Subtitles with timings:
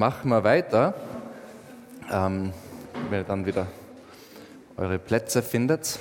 [0.00, 0.94] Machen wir weiter.
[2.10, 2.54] Ähm,
[3.10, 3.66] wenn ihr dann wieder
[4.78, 5.98] eure Plätze findet.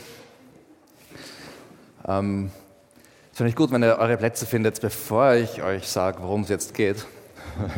[2.08, 2.50] Ähm,
[3.30, 6.48] es finde ich gut, wenn ihr eure Plätze findet, bevor ich euch sage, worum es
[6.48, 7.06] jetzt geht.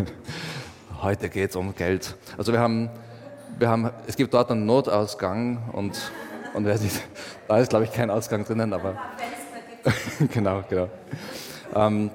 [1.02, 2.16] Heute geht es um Geld.
[2.38, 2.92] Also wir haben,
[3.58, 6.12] wir haben, es gibt dort einen Notausgang und,
[6.54, 7.02] und wer sieht,
[7.48, 8.96] da ist glaube ich kein Ausgang drinnen, aber
[10.32, 10.88] genau, genau.
[11.74, 12.12] Ähm,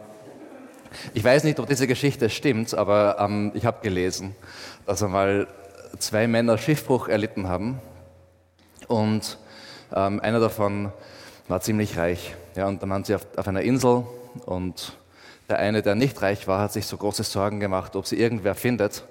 [1.15, 4.35] ich weiß nicht, ob diese Geschichte stimmt, aber ähm, ich habe gelesen,
[4.87, 5.47] dass einmal
[5.99, 7.81] zwei Männer Schiffbruch erlitten haben
[8.89, 9.39] und
[9.95, 10.93] ähm, einer davon
[11.49, 12.35] war ziemlich reich.
[12.55, 14.05] Ja, und dann waren sie auf, auf einer Insel
[14.45, 14.97] und
[15.49, 18.55] der eine, der nicht reich war, hat sich so große Sorgen gemacht, ob sie irgendwer
[18.55, 19.05] findet.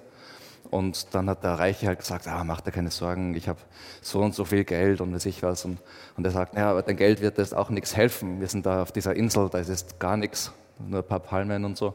[0.72, 3.59] Und dann hat der Reiche halt gesagt, ah, mach dir keine Sorgen, ich habe
[4.02, 5.63] so und so viel Geld und weiß ich was.
[5.63, 5.78] Und,
[6.17, 8.41] und er sagt, naja, aber dein Geld wird jetzt auch nichts helfen.
[8.41, 11.66] Wir sind da auf dieser Insel, da ist jetzt gar nichts nur ein paar Palmen
[11.66, 11.94] und so.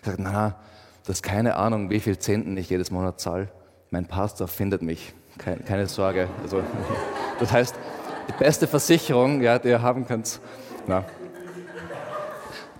[0.00, 0.56] Ich sage, na,
[1.04, 3.48] du hast keine Ahnung, wie viel Zehnten ich jedes Monat zahle.
[3.90, 6.28] Mein Pastor findet mich, keine, keine Sorge.
[6.42, 6.62] Also,
[7.40, 7.74] das heißt,
[8.28, 10.40] die beste Versicherung, ja, die ihr haben könnt.
[10.86, 11.04] Na.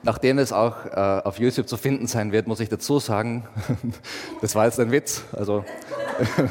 [0.03, 3.47] Nachdem es auch äh, auf YouTube zu finden sein wird, muss ich dazu sagen,
[4.41, 5.25] das war jetzt ein Witz.
[5.33, 5.65] Also,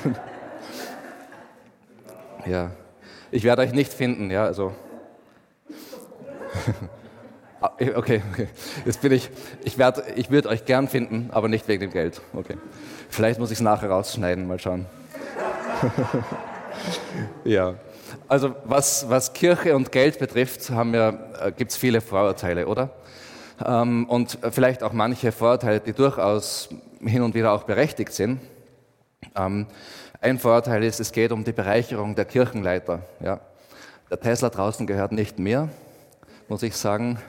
[2.45, 2.71] ja,
[3.31, 4.73] ich werde euch nicht finden, ja, also.
[7.59, 8.47] Ah, okay, okay.
[8.85, 9.29] Jetzt bin ich,
[9.63, 12.21] ich, werd, ich würde euch gern finden, aber nicht wegen dem Geld.
[12.33, 12.55] Okay.
[13.09, 14.85] Vielleicht muss ich es nachher rausschneiden, mal schauen.
[17.43, 17.73] ja.
[18.27, 21.13] Also was, was Kirche und Geld betrifft, äh,
[21.57, 22.91] gibt es viele Vorurteile, oder?
[23.65, 26.69] Ähm, und vielleicht auch manche Vorurteile, die durchaus
[27.01, 28.39] hin und wieder auch berechtigt sind.
[29.35, 29.65] Ähm,
[30.21, 33.01] ein Vorurteil ist, es geht um die Bereicherung der Kirchenleiter.
[33.19, 33.39] Ja.
[34.11, 35.69] Der Tesla draußen gehört nicht mir,
[36.47, 37.19] muss ich sagen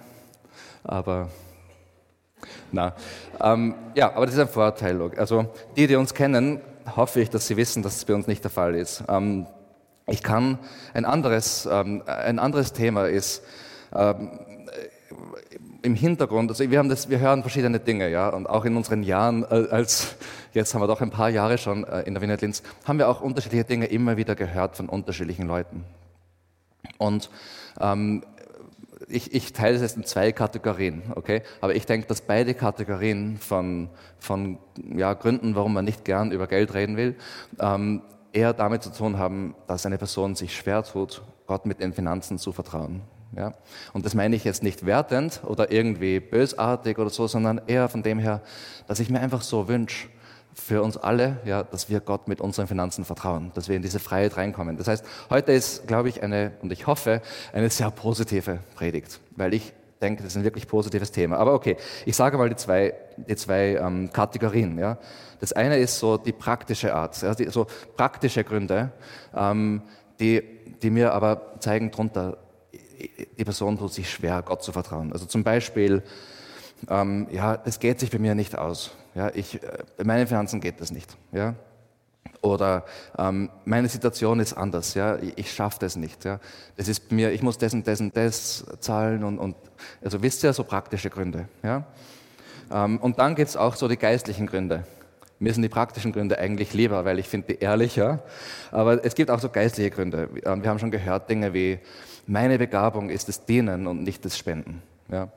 [0.89, 1.29] aber
[2.73, 2.95] na,
[3.41, 5.01] ähm, ja, aber das ist ein Vorteil.
[5.17, 6.61] Also die, die uns kennen,
[6.97, 9.05] hoffe ich, dass sie wissen, dass es bei uns nicht der Fall ist.
[9.09, 9.47] Ähm,
[10.07, 10.59] ich kann
[10.95, 13.43] ein anderes, ähm, ein anderes Thema ist
[13.95, 14.41] ähm,
[15.83, 16.51] im Hintergrund.
[16.51, 19.69] Also wir haben das, wir hören verschiedene Dinge, ja, und auch in unseren Jahren äh,
[19.71, 20.17] als
[20.53, 23.09] jetzt haben wir doch ein paar Jahre schon äh, in der Wiener Linz, haben wir
[23.09, 25.85] auch unterschiedliche Dinge immer wieder gehört von unterschiedlichen Leuten.
[26.97, 27.31] Und
[27.81, 28.25] ähm,
[29.09, 31.43] ich, ich teile es jetzt in zwei Kategorien, okay?
[31.61, 33.89] Aber ich denke, dass beide Kategorien von,
[34.19, 34.59] von
[34.95, 37.17] ja, Gründen, warum man nicht gern über Geld reden will,
[37.59, 38.03] ähm,
[38.33, 42.39] eher damit zu tun haben, dass eine Person sich schwer tut, Gott mit den Finanzen
[42.39, 43.03] zu vertrauen.
[43.35, 43.55] Ja?
[43.93, 48.03] Und das meine ich jetzt nicht wertend oder irgendwie bösartig oder so, sondern eher von
[48.03, 48.43] dem her,
[48.87, 50.09] dass ich mir einfach so wünsche,
[50.59, 53.99] für uns alle, ja, dass wir Gott mit unseren Finanzen vertrauen, dass wir in diese
[53.99, 54.77] Freiheit reinkommen.
[54.77, 59.55] Das heißt, heute ist, glaube ich, eine, und ich hoffe, eine sehr positive Predigt, weil
[59.55, 61.39] ich denke, das ist ein wirklich positives Thema.
[61.39, 64.79] Aber okay, ich sage mal die zwei, die zwei ähm, Kategorien.
[64.79, 64.99] Ja.
[65.41, 67.67] Das eine ist so die praktische Art, ja, die, so
[67.97, 68.93] praktische Gründe,
[69.35, 69.83] ähm,
[70.21, 70.43] die,
[70.83, 72.37] die mir aber zeigen drunter,
[73.39, 75.13] die Person tut sich schwer, Gott zu vertrauen.
[75.13, 76.03] Also zum Beispiel,
[76.89, 78.91] ähm, ja, das geht sich bei mir nicht aus.
[79.19, 81.17] Ja, ich, äh, meinen Finanzen geht das nicht.
[81.33, 81.57] Ja?
[82.41, 82.85] Oder
[83.19, 86.25] ähm, meine Situation ist anders, ja, ich, ich schaffe das nicht.
[86.25, 86.39] Ja.
[86.77, 89.57] Das ist mir, ich muss das und das und das zahlen und, und
[90.05, 91.49] also wisst ihr, so praktische Gründe.
[91.65, 91.83] Ja.
[92.71, 94.85] Ähm, und dann gibt es auch so die geistlichen Gründe.
[95.41, 98.23] Mir sind die praktischen Gründe eigentlich lieber, weil ich finde die ehrlicher.
[98.71, 100.29] Aber es gibt auch so geistliche Gründe.
[100.45, 101.81] Ähm, wir haben schon gehört Dinge wie,
[102.29, 104.81] meine Begabung ist das Dienen und nicht das Spenden.
[105.11, 105.29] Ja.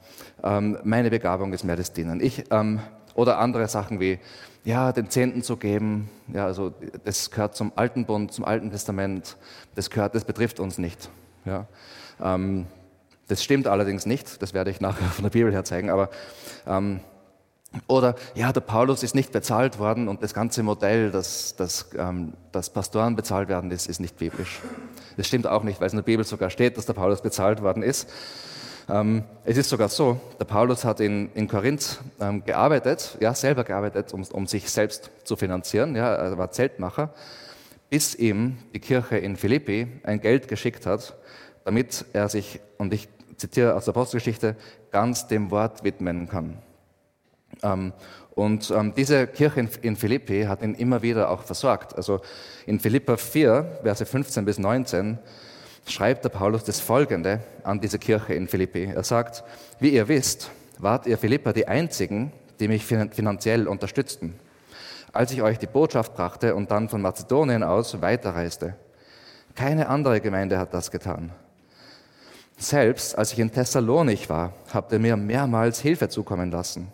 [0.44, 2.22] Ähm, meine Begabung ist mehr das Dienen.
[2.22, 2.80] Ich, ähm,
[3.16, 4.20] oder andere Sachen wie,
[4.64, 6.74] ja, den Zehnten zu geben, ja, also
[7.04, 9.38] das gehört zum Alten Bund, zum Alten Testament,
[9.76, 11.10] das gehört, das betrifft uns nicht.
[11.46, 11.68] Ja.
[12.22, 12.68] Ähm,
[13.28, 16.10] das stimmt allerdings nicht, das werde ich nachher von der Bibel her zeigen, aber
[16.68, 17.00] ähm,
[17.88, 22.34] oder ja, der Paulus ist nicht bezahlt worden und das ganze Modell, dass, dass, ähm,
[22.52, 24.60] dass Pastoren bezahlt werden, ist, ist nicht biblisch.
[25.16, 27.62] Das stimmt auch nicht, weil es in der Bibel sogar steht, dass der Paulus bezahlt
[27.62, 28.10] worden ist.
[28.90, 33.64] Ähm, es ist sogar so, der Paulus hat in, in Korinth ähm, gearbeitet, ja, selber
[33.64, 37.14] gearbeitet, um, um sich selbst zu finanzieren, ja, er war Zeltmacher,
[37.90, 41.16] bis ihm die Kirche in Philippi ein Geld geschickt hat,
[41.66, 43.08] damit er sich, und ich
[43.38, 44.56] zitiere aus der Apostelgeschichte,
[44.92, 46.58] ganz dem Wort widmen kann.
[47.64, 47.94] Ähm,
[48.34, 51.96] und diese Kirche in, in Philippi hat ihn immer wieder auch versorgt.
[51.96, 52.22] Also
[52.66, 55.20] in Philippa 4, Verse 15 bis 19,
[55.86, 58.86] schreibt der Paulus das Folgende an diese Kirche in Philippi.
[58.86, 59.44] Er sagt,
[59.80, 64.36] wie ihr wisst, wart ihr Philippa die einzigen, die mich finanziell unterstützten,
[65.14, 68.76] als ich euch die Botschaft brachte und dann von Mazedonien aus weiterreiste.
[69.56, 71.32] Keine andere Gemeinde hat das getan.
[72.58, 76.92] Selbst als ich in Thessalonich war, habt ihr mir mehrmals Hilfe zukommen lassen.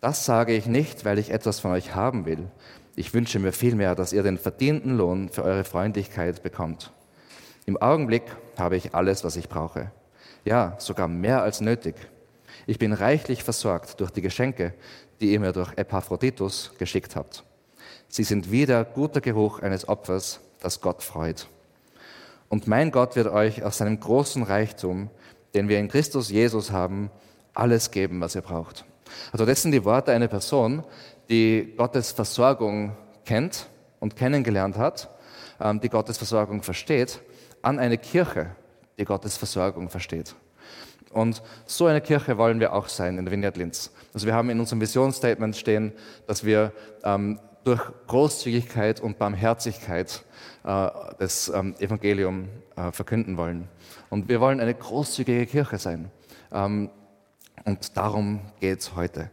[0.00, 2.48] Das sage ich nicht, weil ich etwas von euch haben will.
[2.96, 6.92] Ich wünsche mir vielmehr, dass ihr den verdienten Lohn für eure Freundlichkeit bekommt.
[7.66, 8.24] Im Augenblick
[8.58, 9.90] habe ich alles, was ich brauche.
[10.44, 11.94] Ja, sogar mehr als nötig.
[12.66, 14.74] Ich bin reichlich versorgt durch die Geschenke,
[15.20, 17.44] die ihr mir durch Epaphroditus geschickt habt.
[18.08, 21.46] Sie sind wieder guter Geruch eines Opfers, das Gott freut.
[22.48, 25.10] Und mein Gott wird euch aus seinem großen Reichtum,
[25.54, 27.10] den wir in Christus Jesus haben,
[27.54, 28.84] alles geben, was ihr braucht.
[29.32, 30.84] Also das sind die Worte einer Person,
[31.28, 33.68] die Gottes Versorgung kennt
[34.00, 35.08] und kennengelernt hat,
[35.60, 37.20] ähm, die Gottes Versorgung versteht,
[37.64, 38.50] an eine Kirche,
[38.98, 40.34] die Gottes Versorgung versteht.
[41.10, 43.92] Und so eine Kirche wollen wir auch sein in der Vineyard Linz.
[44.12, 45.92] Also wir haben in unserem Visionsstatement stehen,
[46.26, 46.72] dass wir
[47.04, 50.24] ähm, durch Großzügigkeit und Barmherzigkeit
[50.64, 50.88] äh,
[51.18, 53.68] das ähm, Evangelium äh, verkünden wollen.
[54.10, 56.10] Und wir wollen eine großzügige Kirche sein.
[56.52, 56.90] Ähm,
[57.64, 59.30] und darum geht es heute.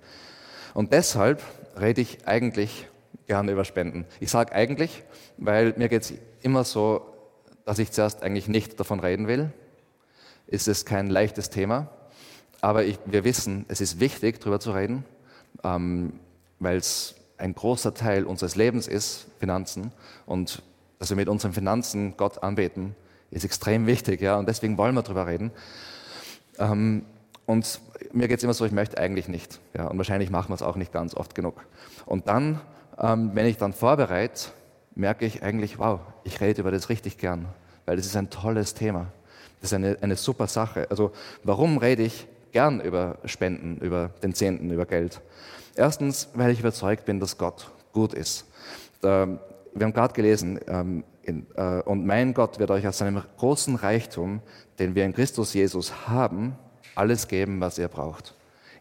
[0.73, 1.41] Und deshalb
[1.79, 2.87] rede ich eigentlich
[3.27, 4.05] gerne über Spenden.
[4.19, 5.03] Ich sage eigentlich,
[5.37, 7.10] weil mir geht es immer so,
[7.65, 9.51] dass ich zuerst eigentlich nicht davon reden will.
[10.47, 11.89] Ist es kein leichtes Thema.
[12.61, 15.05] Aber ich, wir wissen, es ist wichtig, darüber zu reden,
[15.63, 16.13] ähm,
[16.59, 19.91] weil es ein großer Teil unseres Lebens ist, Finanzen.
[20.25, 20.61] Und
[20.99, 22.95] dass wir mit unseren Finanzen Gott anbeten,
[23.31, 24.21] ist extrem wichtig.
[24.21, 24.37] Ja?
[24.37, 25.51] Und deswegen wollen wir darüber reden.
[26.59, 27.05] Ähm,
[27.45, 27.81] und
[28.13, 29.59] mir geht es immer so, ich möchte eigentlich nicht.
[29.75, 31.65] Ja, und wahrscheinlich machen wir es auch nicht ganz oft genug.
[32.05, 32.61] Und dann,
[32.99, 34.51] ähm, wenn ich dann vorbereite,
[34.95, 37.45] merke ich eigentlich, wow, ich rede über das richtig gern,
[37.85, 39.07] weil das ist ein tolles Thema.
[39.61, 40.88] Das ist eine, eine super Sache.
[40.89, 41.11] Also
[41.43, 45.21] warum rede ich gern über Spenden, über den Zehnten, über Geld?
[45.75, 48.45] Erstens, weil ich überzeugt bin, dass Gott gut ist.
[49.01, 49.27] Da,
[49.73, 53.75] wir haben gerade gelesen, ähm, in, äh, und mein Gott wird euch aus seinem großen
[53.75, 54.41] Reichtum,
[54.79, 56.55] den wir in Christus Jesus haben,
[56.95, 58.33] alles geben, was ihr braucht.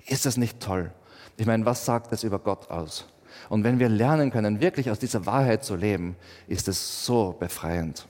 [0.07, 0.91] Ist das nicht toll?
[1.37, 3.07] Ich meine, was sagt das über Gott aus?
[3.51, 6.15] Und wenn wir lernen können, wirklich aus dieser Wahrheit zu leben,
[6.47, 8.07] ist es so befreiend.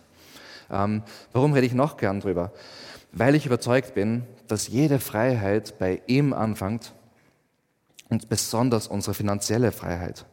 [0.70, 1.02] Ähm,
[1.32, 2.52] warum rede ich noch gern drüber?
[3.10, 6.92] Weil ich überzeugt bin, dass jede Freiheit bei ihm anfängt
[8.10, 10.26] und besonders unsere finanzielle Freiheit.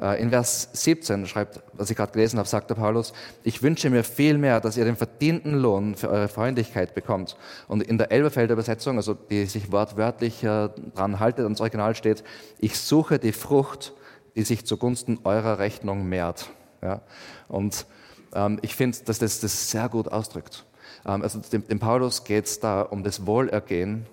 [0.00, 3.12] Äh, in Vers 17 schreibt, was ich gerade gelesen habe, sagt der Paulus,
[3.44, 7.36] ich wünsche mir vielmehr, dass ihr den verdienten Lohn für eure Freundlichkeit bekommt.
[7.68, 12.24] Und in der Elberfelder Übersetzung, also die sich wortwörtlich äh, dran haltet, ans Original steht,
[12.58, 13.92] ich suche die Frucht,
[14.38, 16.48] die sich zugunsten eurer Rechnung mehrt.
[16.80, 17.00] Ja?
[17.48, 17.86] Und
[18.32, 20.64] ähm, ich finde, dass das das sehr gut ausdrückt.
[21.04, 24.06] Ähm, also dem, dem Paulus geht es da um das Wohlergehen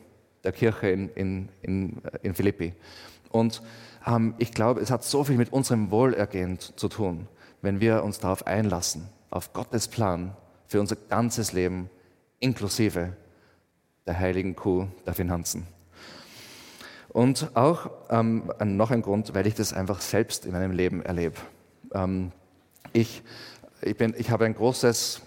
[0.44, 2.74] der Kirche in, in, in, äh, in Philippi.
[3.30, 3.62] Und
[4.08, 7.28] ähm, ich glaube, es hat so viel mit unserem Wohlergehen zu tun,
[7.62, 10.36] wenn wir uns darauf einlassen, auf Gottes Plan
[10.66, 11.88] für unser ganzes Leben,
[12.40, 13.14] inklusive
[14.08, 15.68] der heiligen Kuh der Finanzen.
[17.16, 21.38] Und auch ähm, noch ein Grund, weil ich das einfach selbst in meinem Leben erlebe.
[21.94, 22.34] Ähm,
[22.92, 23.24] ich,
[23.82, 25.22] ich, bin, ich habe ein großes,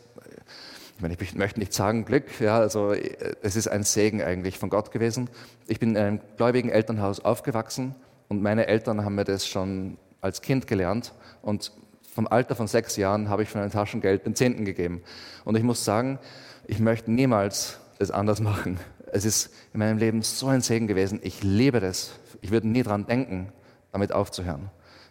[0.97, 4.69] ich, meine, ich möchte nicht sagen Glück, ja, also es ist ein Segen eigentlich von
[4.69, 5.31] Gott gewesen.
[5.67, 7.95] Ich bin in einem gläubigen Elternhaus aufgewachsen
[8.29, 11.15] und meine Eltern haben mir das schon als Kind gelernt.
[11.41, 11.73] Und
[12.15, 15.01] vom Alter von sechs Jahren habe ich von einem Taschengeld den Zehnten gegeben.
[15.47, 16.19] Und ich muss sagen,
[16.67, 18.79] ich möchte niemals das anders machen.
[19.13, 21.21] Es ist in meinem Leben so ein Segen gewesen.
[21.23, 22.11] Ich liebe das.
[22.41, 23.53] Ich würde nie dran denken,
[23.93, 24.71] damit aufzuhören.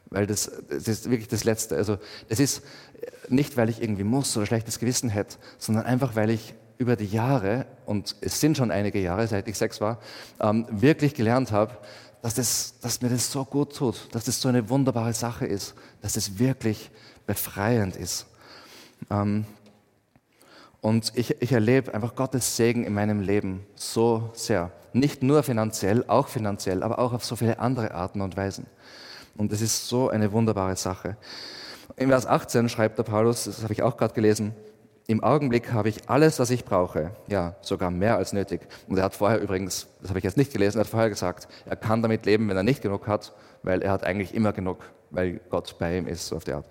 [0.10, 1.76] Weil das, das ist wirklich das Letzte.
[1.76, 1.98] Also,
[2.30, 2.62] das ist
[3.30, 7.06] nicht, weil ich irgendwie muss oder schlechtes Gewissen hätte, sondern einfach, weil ich über die
[7.06, 10.00] Jahre, und es sind schon einige Jahre, seit ich sechs war,
[10.40, 11.78] ähm, wirklich gelernt habe,
[12.22, 15.74] dass, das, dass mir das so gut tut, dass das so eine wunderbare Sache ist,
[16.02, 16.90] dass es wirklich
[17.26, 18.28] befreiend ist.
[19.10, 19.46] Ähm,
[20.82, 24.72] und ich, ich erlebe einfach Gottes Segen in meinem Leben so sehr.
[24.94, 28.66] Nicht nur finanziell, auch finanziell, aber auch auf so viele andere Arten und Weisen.
[29.36, 31.18] Und es ist so eine wunderbare Sache.
[31.96, 34.54] In Vers 18 schreibt der Paulus, das habe ich auch gerade gelesen,
[35.08, 37.12] im Augenblick habe ich alles, was ich brauche.
[37.28, 38.68] Ja, sogar mehr als nötig.
[38.88, 41.48] Und er hat vorher übrigens, das habe ich jetzt nicht gelesen, er hat vorher gesagt,
[41.66, 44.80] er kann damit leben, wenn er nicht genug hat, weil er hat eigentlich immer genug,
[45.10, 46.66] weil Gott bei ihm ist, so auf die Art.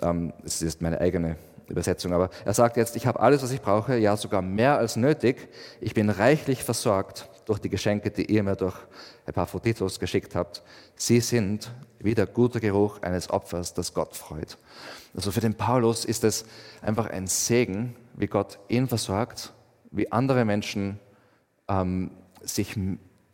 [0.00, 1.36] Ähm, das ist meine eigene
[1.68, 2.12] Übersetzung.
[2.12, 5.48] Aber er sagt jetzt, ich habe alles, was ich brauche, ja sogar mehr als nötig.
[5.80, 8.76] Ich bin reichlich versorgt durch die Geschenke, die ihr mir durch
[9.26, 10.62] Epaphroditus geschickt habt.
[10.94, 14.58] Sie sind wie der gute Geruch eines Opfers, das Gott freut.
[15.14, 16.44] Also für den Paulus ist es
[16.80, 19.52] einfach ein Segen, wie Gott ihn versorgt,
[19.90, 20.98] wie andere Menschen
[21.68, 22.10] ähm,
[22.42, 22.76] sich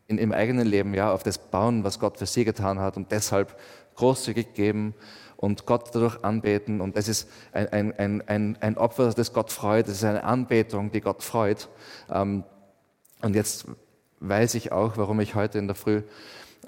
[0.08, 3.12] in ihrem eigenen Leben ja auf das bauen, was Gott für sie getan hat und
[3.12, 3.58] deshalb
[3.94, 4.94] großzügig geben
[5.36, 6.80] und Gott dadurch anbeten.
[6.80, 9.86] Und das ist ein, ein, ein, ein Opfer, das Gott freut.
[9.86, 11.68] Das ist eine Anbetung, die Gott freut.
[12.10, 12.44] Ähm,
[13.22, 13.66] und jetzt
[14.20, 16.02] weiß ich auch, warum ich heute in der Früh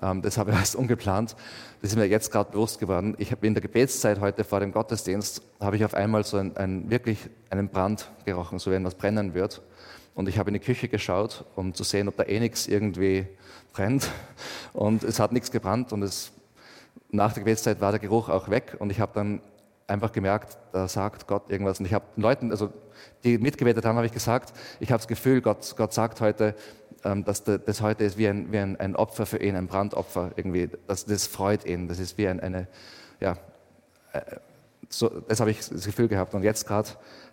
[0.03, 1.37] Ähm, das habe ich erst ungeplant.
[1.83, 3.15] Das ist mir jetzt gerade bewusst geworden.
[3.19, 6.57] Ich habe in der Gebetszeit heute vor dem Gottesdienst habe ich auf einmal so ein,
[6.57, 7.19] ein, wirklich
[7.51, 9.63] einen Brand gerochen, so wenn was brennen wird.
[10.15, 13.27] Und ich habe in die Küche geschaut, um zu sehen, ob da eh nichts irgendwie
[13.73, 14.11] brennt.
[14.73, 16.33] Und es hat nichts gebrannt und es,
[17.11, 18.77] nach der Gebetszeit war der Geruch auch weg.
[18.79, 19.41] Und ich habe dann
[19.87, 21.81] einfach gemerkt, da sagt Gott irgendwas.
[21.81, 22.73] Und ich habe Leuten, also
[23.25, 26.55] die mitgebetet haben, habe ich gesagt, ich habe das Gefühl, Gott, Gott sagt heute,
[27.05, 30.33] ähm, dass das heute ist wie ein, wie ein, ein Opfer für ihn, ein Brandopfer
[30.37, 30.71] irgendwie.
[30.87, 31.89] Das, das freut ihn.
[31.89, 32.69] Das ist wie ein, eine,
[33.21, 33.37] ja,
[34.13, 34.21] äh,
[34.89, 36.35] so, das habe ich das Gefühl gehabt.
[36.35, 36.89] Und jetzt gerade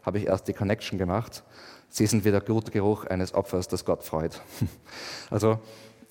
[0.05, 1.43] habe ich erst die Connection gemacht.
[1.89, 4.41] Sie sind wie der Geruch eines Opfers, das Gott freut.
[5.29, 5.59] Also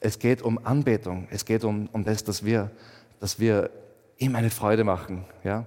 [0.01, 1.27] es geht um Anbetung.
[1.31, 2.71] Es geht um, um das, dass wir,
[3.21, 3.71] dass wir
[4.19, 5.25] ihm eine Freude machen.
[5.43, 5.67] Ja?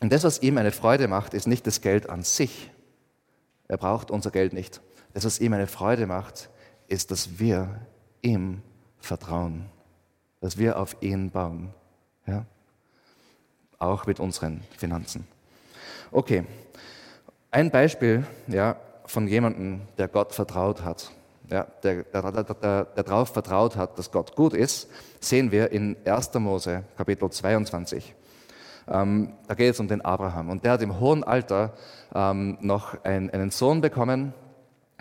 [0.00, 2.70] Und das, was ihm eine Freude macht, ist nicht das Geld an sich.
[3.68, 4.80] Er braucht unser Geld nicht.
[5.14, 6.50] Das, was ihm eine Freude macht,
[6.88, 7.80] ist, dass wir
[8.22, 8.62] ihm
[8.98, 9.66] vertrauen,
[10.40, 11.72] dass wir auf ihn bauen.
[12.26, 12.46] Ja?
[13.78, 15.26] Auch mit unseren Finanzen.
[16.12, 16.44] Okay,
[17.50, 21.10] ein Beispiel ja, von jemandem, der Gott vertraut hat,
[21.50, 24.88] ja, der, der, der, der, darauf vertraut hat, dass Gott gut ist,
[25.20, 26.34] sehen wir in 1.
[26.34, 28.14] Mose, Kapitel 22.
[28.88, 30.50] Ähm, da geht es um den Abraham.
[30.50, 31.72] Und der hat im hohen Alter
[32.14, 34.32] ähm, noch ein, einen Sohn bekommen,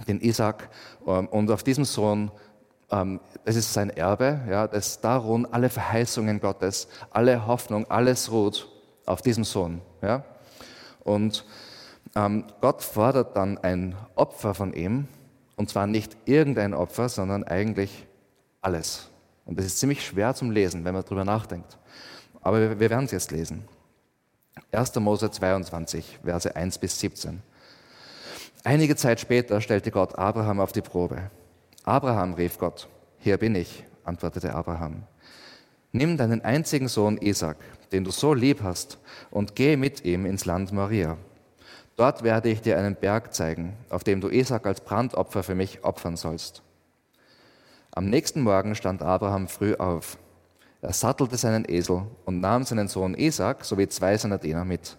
[0.08, 0.70] den Isaac,
[1.08, 2.32] ähm, und auf diesem Sohn,
[2.92, 8.32] ähm, das ist sein Erbe, ja, das, da ruhen alle Verheißungen Gottes, alle Hoffnung, alles
[8.32, 8.68] ruht
[9.06, 9.82] auf diesem Sohn.
[10.02, 10.24] Ja.
[11.04, 11.46] Und
[12.16, 15.08] ähm, Gott fordert dann ein Opfer von ihm,
[15.56, 18.08] und zwar nicht irgendein Opfer, sondern eigentlich
[18.62, 19.10] alles.
[19.46, 21.78] Und das ist ziemlich schwer zum Lesen, wenn man darüber nachdenkt.
[22.42, 23.66] Aber wir, wir werden es jetzt lesen.
[24.72, 24.96] 1.
[24.96, 27.42] Mose 22, Verse 1 bis 17.
[28.64, 31.30] Einige Zeit später stellte Gott Abraham auf die Probe.
[31.84, 32.88] Abraham, rief Gott.
[33.20, 35.04] Hier bin ich, antwortete Abraham.
[35.92, 37.58] Nimm deinen einzigen Sohn Isaac,
[37.92, 38.98] den du so lieb hast,
[39.32, 41.18] und geh mit ihm ins Land Moria.
[41.96, 45.84] Dort werde ich dir einen Berg zeigen, auf dem du Isaac als Brandopfer für mich
[45.84, 46.62] opfern sollst.
[47.92, 50.18] Am nächsten Morgen stand Abraham früh auf.
[50.82, 54.98] Er sattelte seinen Esel und nahm seinen Sohn Isaac sowie zwei seiner Diener mit.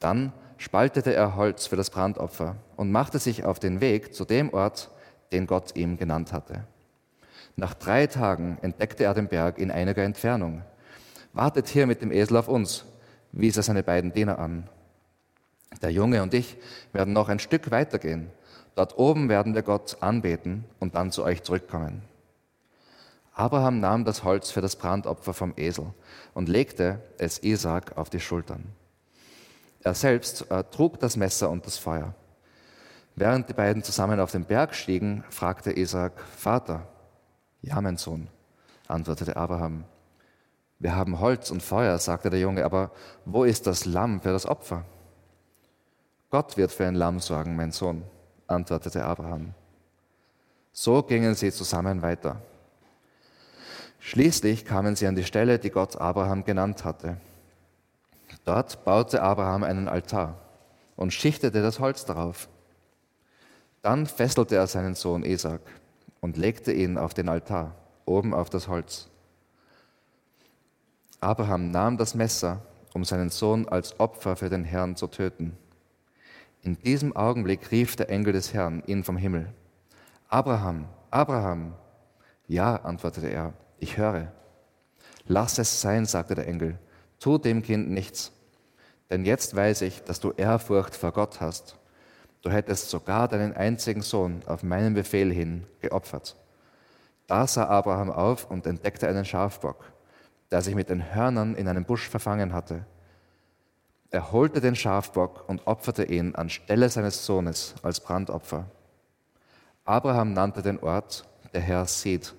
[0.00, 4.52] Dann spaltete er Holz für das Brandopfer und machte sich auf den Weg zu dem
[4.52, 4.90] Ort,
[5.32, 6.64] den Gott ihm genannt hatte.
[7.56, 10.62] Nach drei Tagen entdeckte er den Berg in einiger Entfernung.
[11.32, 12.84] Wartet hier mit dem Esel auf uns,
[13.32, 14.68] wies er seine beiden Diener an.
[15.80, 16.56] Der Junge und ich
[16.92, 18.30] werden noch ein Stück weitergehen.
[18.74, 22.02] Dort oben werden wir Gott anbeten und dann zu euch zurückkommen.
[23.34, 25.94] Abraham nahm das Holz für das Brandopfer vom Esel
[26.34, 28.72] und legte es Isaac auf die Schultern.
[29.80, 32.14] Er selbst äh, trug das Messer und das Feuer.
[33.16, 36.86] Während die beiden zusammen auf den Berg stiegen, fragte Isaac, Vater,
[37.60, 38.28] ja, mein Sohn,
[38.86, 39.84] antwortete Abraham.
[40.78, 42.90] Wir haben Holz und Feuer, sagte der Junge, aber
[43.24, 44.84] wo ist das Lamm für das Opfer?
[46.32, 48.04] Gott wird für ein Lamm sorgen, mein Sohn,
[48.46, 49.52] antwortete Abraham.
[50.72, 52.40] So gingen sie zusammen weiter.
[53.98, 57.18] Schließlich kamen sie an die Stelle, die Gott Abraham genannt hatte.
[58.46, 60.38] Dort baute Abraham einen Altar
[60.96, 62.48] und schichtete das Holz darauf.
[63.82, 65.60] Dann fesselte er seinen Sohn Isaac
[66.22, 67.74] und legte ihn auf den Altar,
[68.06, 69.10] oben auf das Holz.
[71.20, 72.62] Abraham nahm das Messer,
[72.94, 75.58] um seinen Sohn als Opfer für den Herrn zu töten.
[76.64, 79.52] In diesem Augenblick rief der Engel des Herrn ihn vom Himmel.
[80.28, 81.74] Abraham, Abraham.
[82.46, 84.30] Ja, antwortete er, ich höre.
[85.26, 86.78] Lass es sein, sagte der Engel
[87.18, 88.32] Tu dem Kind nichts,
[89.10, 91.78] denn jetzt weiß ich, dass du Ehrfurcht vor Gott hast.
[92.42, 96.36] Du hättest sogar deinen einzigen Sohn auf meinen Befehl hin geopfert.
[97.26, 99.84] Da sah Abraham auf und entdeckte einen Schafbock,
[100.50, 102.84] der sich mit den Hörnern in einem Busch verfangen hatte.
[104.12, 108.66] Er holte den Schafbock und opferte ihn anstelle seines Sohnes als Brandopfer.
[109.86, 112.34] Abraham nannte den Ort, der Herr sieht.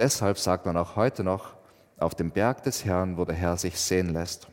[0.00, 1.54] Deshalb sagt man auch heute noch,
[1.96, 4.48] auf dem Berg des Herrn, wo der Herr sich sehen lässt.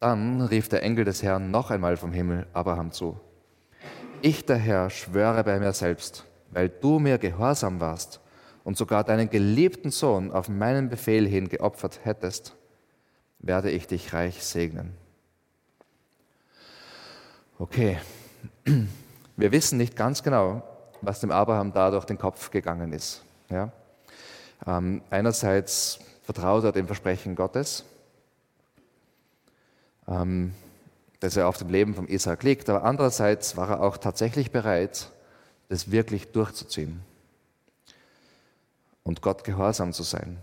[0.00, 3.20] Dann rief der Engel des Herrn noch einmal vom Himmel Abraham zu.
[4.20, 8.20] Ich, der Herr, schwöre bei mir selbst, weil du mir gehorsam warst
[8.64, 12.56] und sogar deinen geliebten Sohn auf meinen Befehl hin geopfert hättest,
[13.46, 14.92] werde ich dich reich segnen.
[17.58, 17.98] Okay,
[19.36, 20.62] wir wissen nicht ganz genau,
[21.00, 23.22] was dem Abraham da durch den Kopf gegangen ist.
[23.48, 23.72] Ja?
[24.66, 27.84] Ähm, einerseits vertraut er dem Versprechen Gottes,
[30.08, 30.52] ähm,
[31.20, 35.10] dass er auf dem Leben von Isaac liegt, aber andererseits war er auch tatsächlich bereit,
[35.68, 37.02] das wirklich durchzuziehen.
[39.02, 40.36] und Gott gehorsam zu sein.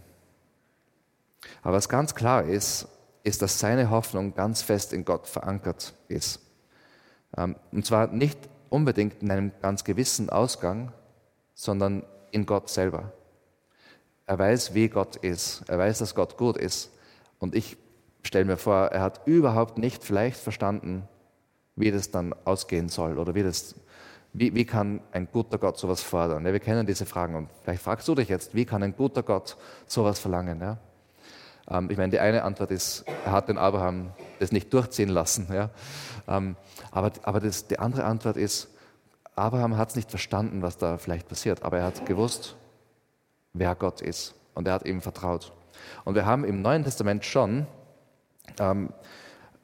[1.61, 2.87] Aber was ganz klar ist,
[3.23, 6.41] ist, dass seine Hoffnung ganz fest in Gott verankert ist.
[7.37, 8.37] Ähm, und zwar nicht
[8.69, 10.91] unbedingt in einem ganz gewissen Ausgang,
[11.53, 13.13] sondern in Gott selber.
[14.25, 15.63] Er weiß, wie Gott ist.
[15.67, 16.91] Er weiß, dass Gott gut ist.
[17.39, 17.77] Und ich
[18.23, 21.07] stelle mir vor, er hat überhaupt nicht vielleicht verstanden,
[21.75, 23.75] wie das dann ausgehen soll oder wie das,
[24.31, 26.45] wie, wie kann ein guter Gott sowas fordern.
[26.45, 29.23] Ja, wir kennen diese Fragen und vielleicht fragst du dich jetzt, wie kann ein guter
[29.23, 30.59] Gott sowas verlangen?
[30.61, 30.77] Ja?
[31.69, 35.47] Ähm, ich meine, die eine Antwort ist, er hat den Abraham das nicht durchziehen lassen.
[35.51, 35.69] Ja?
[36.27, 36.55] Ähm,
[36.91, 38.69] aber aber das, die andere Antwort ist,
[39.35, 42.55] Abraham hat es nicht verstanden, was da vielleicht passiert, aber er hat gewusst,
[43.53, 45.51] wer Gott ist und er hat ihm vertraut.
[46.05, 47.65] Und wir haben im Neuen Testament schon
[48.59, 48.93] ähm,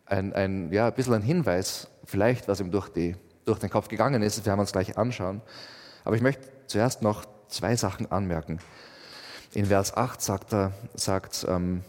[0.05, 3.15] ein, ein, ja, ein bisschen ein Hinweis, vielleicht was ihm durch, die,
[3.45, 4.43] durch den Kopf gegangen ist.
[4.43, 5.41] Wir haben uns gleich anschauen.
[6.03, 8.59] Aber ich möchte zuerst noch zwei Sachen anmerken.
[9.53, 11.83] In Vers 8 sagt, er, sagt ähm,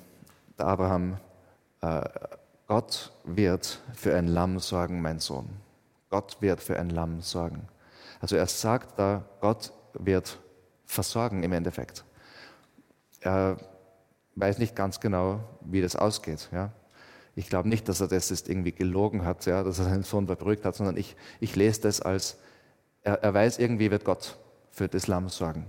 [0.56, 1.18] Abraham,
[1.82, 2.02] äh,
[2.66, 5.48] Gott wird für ein Lamm sorgen, mein Sohn.
[6.08, 7.68] Gott wird für ein Lamm sorgen.
[8.20, 10.38] Also er sagt da, Gott wird
[10.86, 12.04] versorgen im Endeffekt.
[13.20, 13.58] Er
[14.36, 16.48] weiß nicht ganz genau, wie das ausgeht.
[16.52, 16.72] Ja.
[17.34, 20.26] Ich glaube nicht, dass er das jetzt irgendwie gelogen hat, ja, dass er seinen Sohn
[20.26, 22.38] beruhigt hat, sondern ich, ich lese das als,
[23.02, 24.38] er, er weiß, irgendwie wird Gott
[24.70, 25.66] für das Lamm sorgen.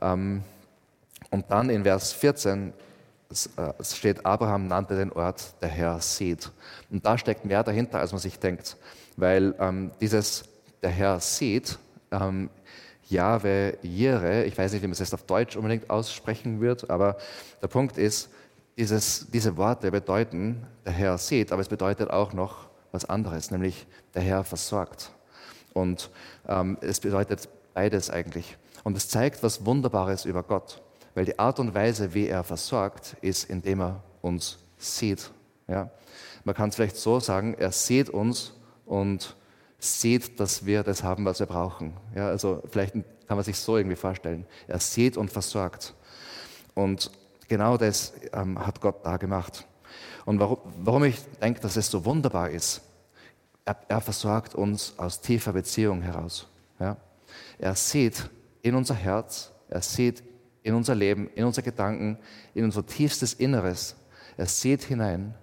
[0.00, 0.42] Ähm,
[1.30, 2.72] und dann in Vers 14
[3.56, 6.50] äh, steht, Abraham nannte den Ort, der Herr sieht.
[6.90, 8.76] Und da steckt mehr dahinter, als man sich denkt.
[9.16, 10.44] Weil ähm, dieses,
[10.82, 11.78] der Herr sieht,
[12.10, 12.50] ähm,
[13.08, 17.16] Jahwe Jire, ich weiß nicht, wie man es jetzt auf Deutsch unbedingt aussprechen wird, aber
[17.60, 18.30] der Punkt ist,
[18.76, 23.86] dieses, diese Worte bedeuten, der Herr sieht, aber es bedeutet auch noch was anderes, nämlich
[24.14, 25.12] der Herr versorgt.
[25.74, 26.10] Und
[26.48, 28.56] ähm, es bedeutet beides eigentlich.
[28.84, 30.82] Und es zeigt was Wunderbares über Gott,
[31.14, 35.30] weil die Art und Weise, wie er versorgt, ist, indem er uns sieht.
[35.68, 35.90] Ja?
[36.44, 38.52] Man kann es vielleicht so sagen, er sieht uns
[38.86, 39.36] und
[39.78, 41.94] sieht, dass wir das haben, was wir brauchen.
[42.14, 44.46] Ja, also vielleicht kann man sich so irgendwie vorstellen.
[44.68, 45.94] Er sieht und versorgt.
[46.74, 47.10] Und
[47.48, 49.66] genau das ähm, hat Gott da gemacht.
[50.24, 52.80] Und warum, warum ich denke, dass es so wunderbar ist,
[53.64, 56.46] er, er versorgt uns aus tiefer Beziehung heraus.
[56.78, 56.96] Ja?
[57.58, 58.28] Er sieht
[58.62, 60.22] in unser Herz, er sieht
[60.62, 62.18] in unser Leben, in unsere Gedanken,
[62.54, 63.96] in unser tiefstes Inneres.
[64.36, 65.34] Er sieht hinein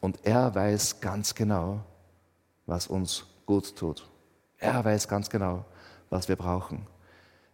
[0.00, 1.84] und er weiß ganz genau,
[2.66, 4.08] was uns gut tut.
[4.58, 5.64] Er weiß ganz genau,
[6.08, 6.86] was wir brauchen.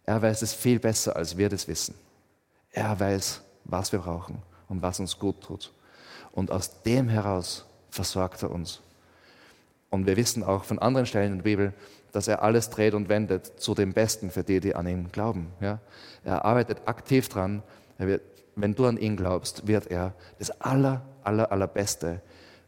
[0.03, 1.95] Er weiß es viel besser, als wir das wissen.
[2.71, 5.73] Er weiß, was wir brauchen und was uns gut tut.
[6.31, 8.81] Und aus dem heraus versorgt er uns.
[9.89, 11.73] Und wir wissen auch von anderen Stellen in der Bibel,
[12.11, 15.51] dass er alles dreht und wendet zu dem Besten für die, die an ihn glauben.
[15.59, 15.79] Ja?
[16.23, 17.63] Er arbeitet aktiv dran.
[17.97, 18.21] Wird,
[18.55, 22.21] wenn du an ihn glaubst, wird er das aller, aller, allerbeste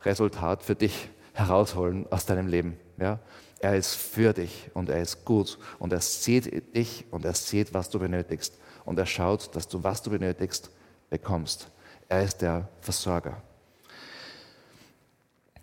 [0.03, 2.77] Resultat für dich herausholen aus deinem Leben.
[2.97, 3.19] Ja?
[3.59, 7.73] Er ist für dich und er ist gut und er sieht dich und er sieht,
[7.73, 8.57] was du benötigst.
[8.85, 10.71] Und er schaut, dass du, was du benötigst,
[11.09, 11.69] bekommst.
[12.07, 13.41] Er ist der Versorger.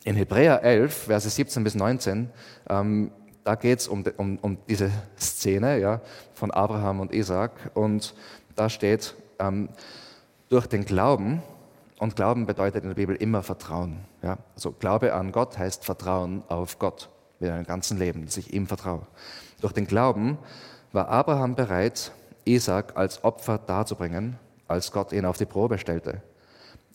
[0.04, 2.30] In Hebräer 11, Verse 17 bis 19,
[2.68, 3.10] ähm,
[3.46, 6.00] da geht es um, um, um, diese Szene ja,
[6.34, 7.52] von Abraham und Isaac.
[7.74, 8.12] Und
[8.56, 9.68] da steht, ähm,
[10.48, 11.42] durch den Glauben,
[12.00, 14.00] und Glauben bedeutet in der Bibel immer Vertrauen.
[14.20, 14.38] Ja?
[14.56, 18.66] Also Glaube an Gott heißt Vertrauen auf Gott mit einem ganzen Leben, dass ich ihm
[18.66, 19.06] vertraue.
[19.60, 20.38] Durch den Glauben
[20.90, 22.10] war Abraham bereit,
[22.44, 26.20] Isaac als Opfer darzubringen, als Gott ihn auf die Probe stellte.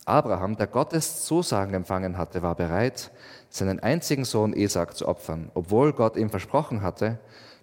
[0.04, 3.10] Abraham, der Gottes Zusagen empfangen hatte, war bereit,
[3.50, 7.18] seinen einzigen Sohn Isaac zu opfern, obwohl Gott ihm versprochen hatte,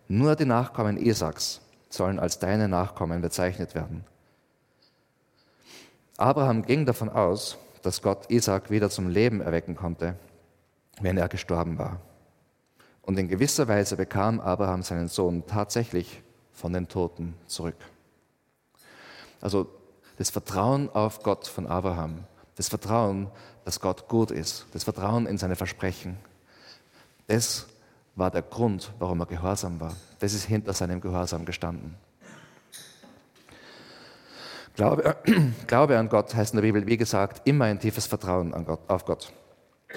[0.07, 4.05] nur die Nachkommen Isaaks sollen als deine Nachkommen bezeichnet werden.
[6.17, 10.15] Abraham ging davon aus, dass Gott Isaac wieder zum Leben erwecken konnte,
[11.01, 11.99] wenn er gestorben war.
[13.01, 16.21] Und in gewisser Weise bekam Abraham seinen Sohn tatsächlich
[16.51, 17.77] von den Toten zurück.
[19.41, 19.67] Also
[20.19, 23.31] das Vertrauen auf Gott von Abraham, das Vertrauen,
[23.63, 26.17] dass Gott gut ist, das Vertrauen in seine Versprechen,
[27.27, 27.67] das
[28.15, 29.95] war der Grund, warum er gehorsam war.
[30.19, 31.95] Das ist hinter seinem Gehorsam gestanden.
[34.75, 35.15] Glaube,
[35.67, 39.05] Glaube an Gott heißt in der Bibel, wie gesagt, immer ein tiefes Vertrauen Gott, auf
[39.05, 39.31] Gott.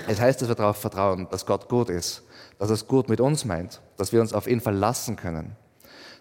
[0.07, 2.23] Es heißt, dass wir darauf vertrauen, dass Gott gut ist,
[2.61, 5.57] dass es gut mit uns meint, dass wir uns auf ihn verlassen können,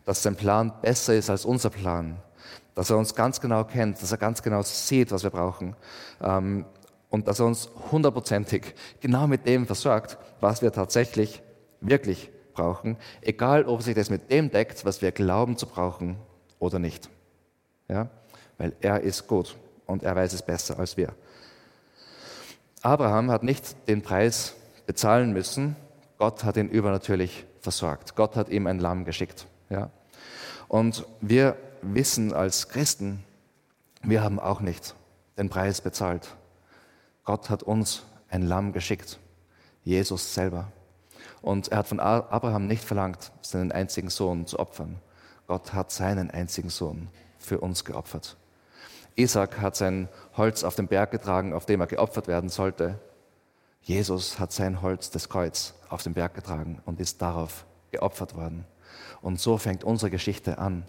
[0.05, 2.17] dass sein Plan besser ist als unser Plan,
[2.75, 5.75] dass er uns ganz genau kennt, dass er ganz genau sieht, was wir brauchen
[6.21, 6.65] ähm,
[7.09, 11.41] und dass er uns hundertprozentig genau mit dem versorgt, was wir tatsächlich
[11.81, 16.17] wirklich brauchen, egal ob sich das mit dem deckt, was wir glauben zu brauchen
[16.59, 17.09] oder nicht.
[17.87, 18.09] Ja?
[18.57, 19.55] Weil er ist gut
[19.85, 21.13] und er weiß es besser als wir.
[22.81, 24.55] Abraham hat nicht den Preis
[24.85, 25.75] bezahlen müssen,
[26.17, 28.15] Gott hat ihn übernatürlich versorgt.
[28.15, 29.47] Gott hat ihm ein Lamm geschickt.
[29.69, 29.89] Ja?
[30.67, 33.23] Und wir wissen als Christen,
[34.03, 34.95] wir haben auch nicht
[35.37, 36.35] den Preis bezahlt.
[37.23, 39.19] Gott hat uns ein Lamm geschickt,
[39.83, 40.71] Jesus selber.
[41.41, 44.99] Und er hat von Abraham nicht verlangt, seinen einzigen Sohn zu opfern.
[45.47, 48.37] Gott hat seinen einzigen Sohn für uns geopfert.
[49.15, 52.99] Isaac hat sein Holz auf den Berg getragen, auf dem er geopfert werden sollte.
[53.81, 58.65] Jesus hat sein Holz, das Kreuz, auf den Berg getragen und ist darauf geopfert worden.
[59.21, 60.85] Und so fängt unsere Geschichte an,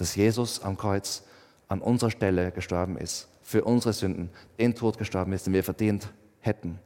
[0.00, 1.22] dass Jesus am Kreuz
[1.68, 6.08] an unserer Stelle gestorben ist, für unsere Sünden, den Tod gestorben ist, den wir verdient
[6.40, 6.78] hätten.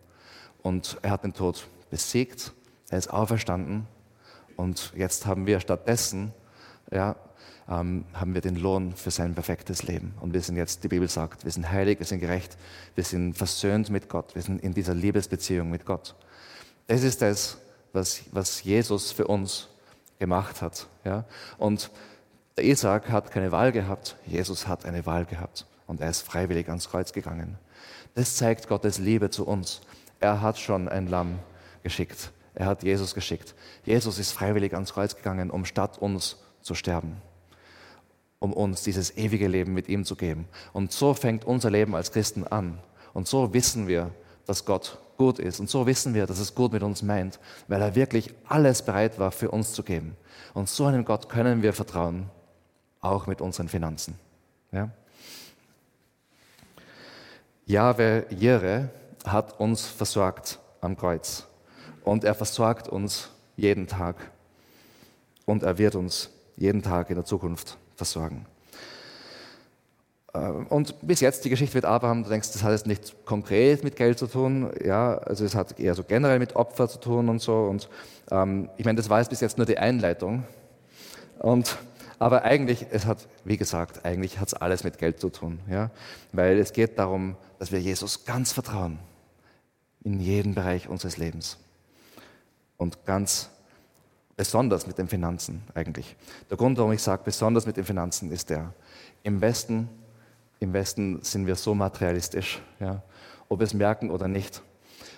[0.63, 2.53] Und er hat den Tod besiegt,
[2.91, 3.87] er ist auferstanden
[4.57, 6.33] und jetzt haben wir stattdessen,
[6.91, 7.17] ja,
[7.69, 10.15] ähm, haben wir den Lohn für sein perfektes Leben.
[10.21, 12.59] Und wir sind jetzt, die Bibel sagt, wir sind heilig, wir sind gerecht,
[12.95, 16.15] wir sind versöhnt mit Gott, wir sind in dieser Liebesbeziehung mit Gott.
[16.89, 17.59] Das ist das,
[17.93, 19.69] was, was Jesus für uns
[20.19, 20.89] gemacht hat.
[21.05, 21.25] Ja?
[21.59, 21.91] Und
[22.57, 26.69] der Isaac hat keine Wahl gehabt, Jesus hat eine Wahl gehabt und er ist freiwillig
[26.69, 27.59] ans Kreuz gegangen.
[28.15, 29.81] Das zeigt Gottes Liebe zu uns.
[30.21, 31.41] Er hat schon ein Lamm
[31.83, 32.31] geschickt.
[32.55, 33.55] Er hat Jesus geschickt.
[33.85, 37.21] Jesus ist freiwillig ans Kreuz gegangen, um statt uns zu sterben,
[38.39, 40.47] um uns dieses ewige Leben mit ihm zu geben.
[40.73, 42.79] Und so fängt unser Leben als Christen an.
[43.13, 44.13] Und so wissen wir,
[44.47, 45.59] dass Gott gut ist.
[45.59, 49.19] Und so wissen wir, dass es gut mit uns meint, weil er wirklich alles bereit
[49.19, 50.17] war, für uns zu geben.
[50.55, 52.31] Und so einem Gott können wir vertrauen,
[53.05, 54.19] auch mit unseren Finanzen.
[54.73, 54.91] Ja?
[57.67, 58.91] Jahwe Jere
[59.27, 61.47] hat uns versorgt am Kreuz.
[62.03, 64.17] Und er versorgt uns jeden Tag.
[65.47, 68.47] Und er wird uns jeden Tag in der Zukunft versorgen.
[70.35, 73.85] Äh, und bis jetzt, die Geschichte mit Abraham, du denkst, das hat jetzt nicht konkret
[73.85, 77.29] mit Geld zu tun, ja, also es hat eher so generell mit Opfer zu tun
[77.29, 77.65] und so.
[77.65, 77.89] Und
[78.31, 80.45] ähm, ich meine, das war jetzt bis jetzt nur die Einleitung.
[81.39, 81.77] Und
[82.19, 85.91] aber eigentlich, es hat, wie gesagt, eigentlich hat es alles mit Geld zu tun, ja?
[86.33, 88.99] weil es geht darum, dass wir Jesus ganz vertrauen
[90.03, 91.59] in jedem Bereich unseres Lebens
[92.77, 93.51] und ganz
[94.37, 96.17] besonders mit den Finanzen eigentlich.
[96.51, 98.73] Der Grund, warum ich sage besonders mit den Finanzen, ist der,
[99.23, 99.89] im Westen,
[100.61, 103.03] im Westen sind wir so materialistisch, ja?
[103.49, 104.63] ob wir es merken oder nicht.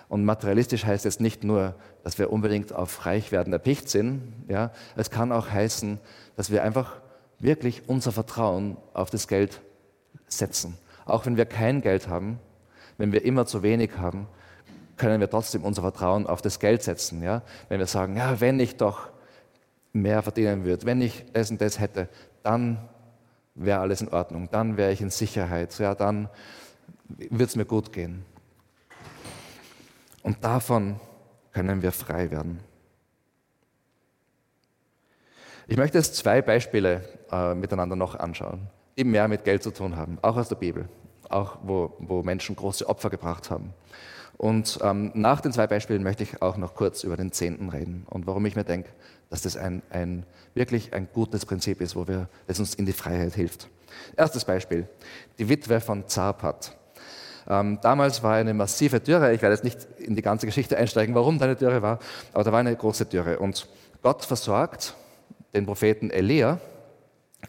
[0.09, 4.21] Und materialistisch heißt jetzt nicht nur, dass wir unbedingt auf Reichwerden erpicht sind.
[4.47, 4.71] Ja?
[4.95, 5.99] Es kann auch heißen,
[6.35, 6.95] dass wir einfach
[7.39, 9.61] wirklich unser Vertrauen auf das Geld
[10.27, 10.77] setzen.
[11.05, 12.39] Auch wenn wir kein Geld haben,
[12.97, 14.27] wenn wir immer zu wenig haben,
[14.95, 17.21] können wir trotzdem unser Vertrauen auf das Geld setzen.
[17.21, 17.41] Ja?
[17.69, 19.09] Wenn wir sagen, ja, wenn ich doch
[19.93, 22.07] mehr verdienen würde, wenn ich das und das hätte,
[22.43, 22.77] dann
[23.55, 26.29] wäre alles in Ordnung, dann wäre ich in Sicherheit, ja, dann
[27.09, 28.23] würde es mir gut gehen.
[30.27, 30.99] Und davon
[31.53, 32.59] können wir frei werden.
[35.67, 39.95] Ich möchte jetzt zwei Beispiele äh, miteinander noch anschauen, die mehr mit Geld zu tun
[39.95, 40.89] haben, auch aus der Bibel,
[41.29, 43.73] auch wo, wo Menschen große Opfer gebracht haben.
[44.35, 48.05] Und ähm, nach den zwei Beispielen möchte ich auch noch kurz über den Zehnten reden
[48.09, 48.89] und warum ich mir denke,
[49.29, 52.91] dass das ein, ein, wirklich ein gutes Prinzip ist, wo wir, das uns in die
[52.91, 53.69] Freiheit hilft.
[54.17, 54.89] Erstes Beispiel,
[55.39, 56.76] die Witwe von Zarpat.
[57.49, 59.33] Ähm, damals war eine massive Dürre.
[59.33, 61.99] Ich werde jetzt nicht in die ganze Geschichte einsteigen, warum da eine Dürre war,
[62.33, 63.39] aber da war eine große Dürre.
[63.39, 63.67] Und
[64.01, 64.95] Gott versorgt
[65.53, 66.59] den Propheten Elia,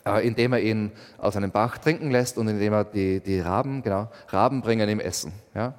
[0.07, 3.83] äh, indem er ihn aus einem Bach trinken lässt und indem er die, die Raben,
[3.83, 5.33] genau, Raben bringen ihm Essen.
[5.55, 5.75] Ja?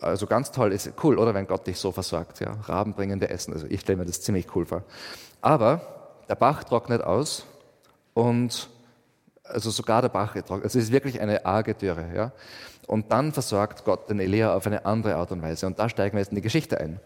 [0.00, 2.40] Also ganz toll, ist cool, oder wenn Gott dich so versorgt.
[2.40, 2.52] Ja?
[2.64, 3.52] Raben bringen dir Essen.
[3.52, 4.82] Also ich stelle mir das ziemlich cool vor.
[5.40, 5.80] Aber
[6.28, 7.46] der Bach trocknet aus
[8.14, 8.68] und
[9.44, 10.64] also sogar der Bach trocknet.
[10.64, 12.10] Also es ist wirklich eine arge Dürre.
[12.14, 12.32] Ja?
[12.86, 15.66] Und dann versorgt Gott den Elia auf eine andere Art und Weise.
[15.66, 17.00] Und da steigen wir jetzt in die Geschichte ein.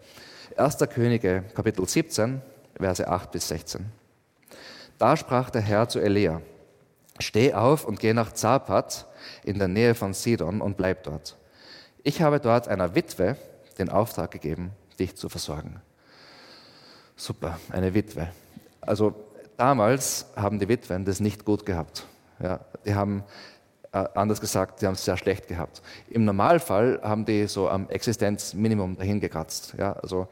[0.57, 0.77] 1.
[0.89, 2.41] Könige, Kapitel 17,
[2.75, 3.85] Verse 8 bis 16.
[4.97, 6.41] Da sprach der Herr zu Elia,
[7.19, 9.05] steh auf und geh nach Zapat
[9.43, 11.37] in der Nähe von Sidon und bleib dort.
[12.03, 13.37] Ich habe dort einer Witwe
[13.77, 15.81] den Auftrag gegeben, dich zu versorgen.
[17.15, 18.29] Super, eine Witwe.
[18.81, 19.13] Also
[19.57, 22.05] damals haben die Witwen das nicht gut gehabt.
[22.41, 23.23] Ja, die haben
[23.91, 25.81] äh, anders gesagt, die haben es sehr schlecht gehabt.
[26.09, 29.75] Im Normalfall haben die so am Existenzminimum dahin gekratzt.
[29.77, 30.27] Ja, also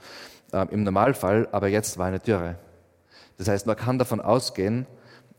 [0.52, 2.56] äh, im Normalfall, aber jetzt war eine Dürre.
[3.38, 4.86] Das heißt, man kann davon ausgehen,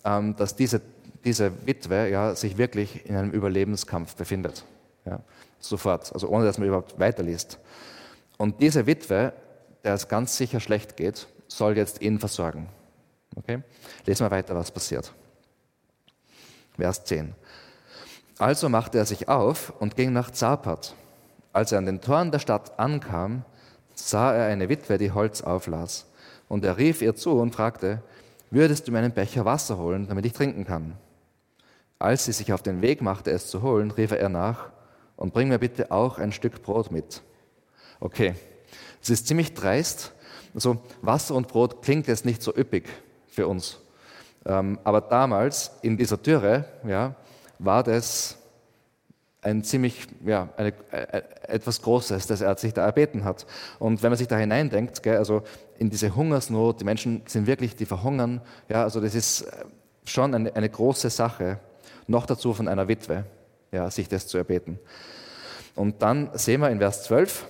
[0.05, 0.81] ähm, dass diese,
[1.25, 4.65] diese Witwe ja, sich wirklich in einem Überlebenskampf befindet.
[5.05, 5.21] Ja,
[5.59, 7.59] sofort, also ohne dass man überhaupt weiterliest.
[8.37, 9.33] Und diese Witwe,
[9.85, 12.69] der es ganz sicher schlecht geht, soll jetzt ihn versorgen.
[13.37, 13.63] Okay?
[14.07, 15.13] Lesen wir weiter, was passiert.
[16.77, 17.35] Vers 10.
[18.39, 20.95] Also machte er sich auf und ging nach Zapat.
[21.53, 23.45] Als er an den Toren der Stadt ankam,
[23.95, 26.07] sah er eine Witwe, die Holz auflas.
[26.49, 28.01] Und er rief ihr zu und fragte,
[28.51, 30.95] würdest du mir einen Becher Wasser holen, damit ich trinken kann?
[31.99, 34.71] Als sie sich auf den Weg machte, es zu holen, rief er ihr nach,
[35.17, 37.23] und bring mir bitte auch ein Stück Brot mit.
[37.99, 38.37] Okay,
[39.03, 40.13] es ist ziemlich dreist.
[40.55, 42.89] Also Wasser und Brot klingt jetzt nicht so üppig
[43.27, 43.81] für uns.
[44.47, 47.17] Ähm, aber damals in dieser Dürre ja,
[47.59, 48.39] war das
[49.41, 53.47] ein ziemlich, ja, eine, äh, etwas Großes, das er sich da erbeten hat.
[53.79, 55.43] Und wenn man sich da hineindenkt, gell, also
[55.79, 59.65] in diese Hungersnot, die Menschen sind wirklich, die verhungern, ja, also das ist äh,
[60.05, 61.61] schon eine, eine große Sache,
[62.07, 63.25] noch dazu von einer Witwe,
[63.71, 64.79] ja, sich das zu erbeten.
[65.75, 67.47] Und dann sehen wir in Vers 12,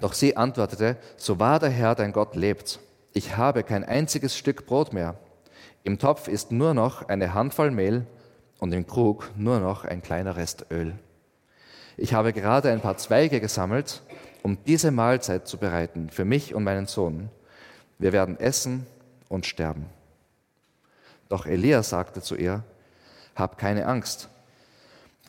[0.00, 2.80] doch sie antwortete, so wahr der Herr, dein Gott, lebt.
[3.14, 5.14] Ich habe kein einziges Stück Brot mehr.
[5.84, 8.06] Im Topf ist nur noch eine Handvoll Mehl
[8.58, 10.98] und im Krug nur noch ein kleiner Rest Öl.
[11.96, 14.02] Ich habe gerade ein paar Zweige gesammelt,
[14.42, 17.30] um diese Mahlzeit zu bereiten für mich und meinen Sohn.
[17.98, 18.86] Wir werden essen
[19.28, 19.86] und sterben.
[21.28, 22.62] Doch Elia sagte zu ihr,
[23.34, 24.28] hab keine Angst.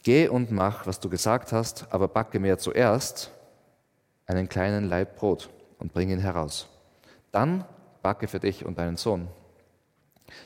[0.03, 3.31] Geh und mach, was du gesagt hast, aber backe mir zuerst
[4.25, 6.67] einen kleinen Laib Brot und bring ihn heraus.
[7.31, 7.65] Dann
[8.01, 9.27] backe für dich und deinen Sohn.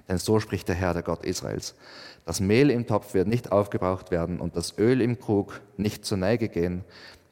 [0.08, 1.76] Denn so spricht der Herr, der Gott Israels.
[2.26, 6.18] Das Mehl im Topf wird nicht aufgebraucht werden und das Öl im Krug nicht zur
[6.18, 6.84] Neige gehen,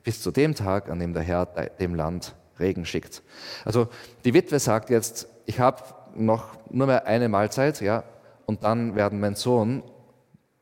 [0.04, 3.24] bis zu dem Tag, an dem der Herr dem Land Regen schickt.
[3.66, 3.88] Also
[4.26, 5.82] die Witwe sagt jetzt, ich habe
[6.16, 8.04] noch nur mehr eine Mahlzeit, ja,
[8.46, 9.84] und dann werden mein Sohn,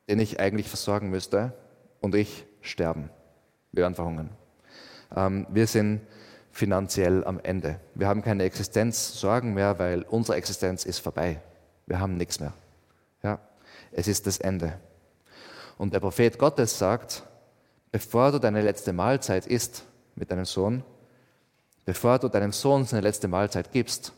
[0.08, 1.54] den ich eigentlich versorgen müsste,
[2.02, 3.10] und ich sterben.
[3.72, 4.30] Wir werden verhungern.
[5.16, 6.02] Ähm, wir sind
[6.52, 7.80] finanziell am Ende.
[7.96, 11.42] Wir haben keine Existenzsorgen mehr, weil unsere Existenz ist vorbei.
[11.86, 12.54] Wir haben nichts mehr.
[13.24, 13.40] Ja,
[13.92, 14.80] es ist das Ende.
[15.78, 17.24] Und der Prophet Gottes sagt,
[17.92, 19.84] bevor du deine letzte Mahlzeit isst
[20.16, 20.84] mit deinem Sohn,
[21.86, 24.14] bevor du deinem Sohn seine letzte Mahlzeit gibst,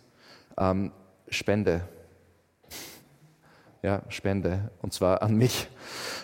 [0.58, 0.92] ähm,
[1.30, 1.82] spende.
[3.82, 4.70] Ja, spende.
[4.82, 5.68] Und zwar an mich.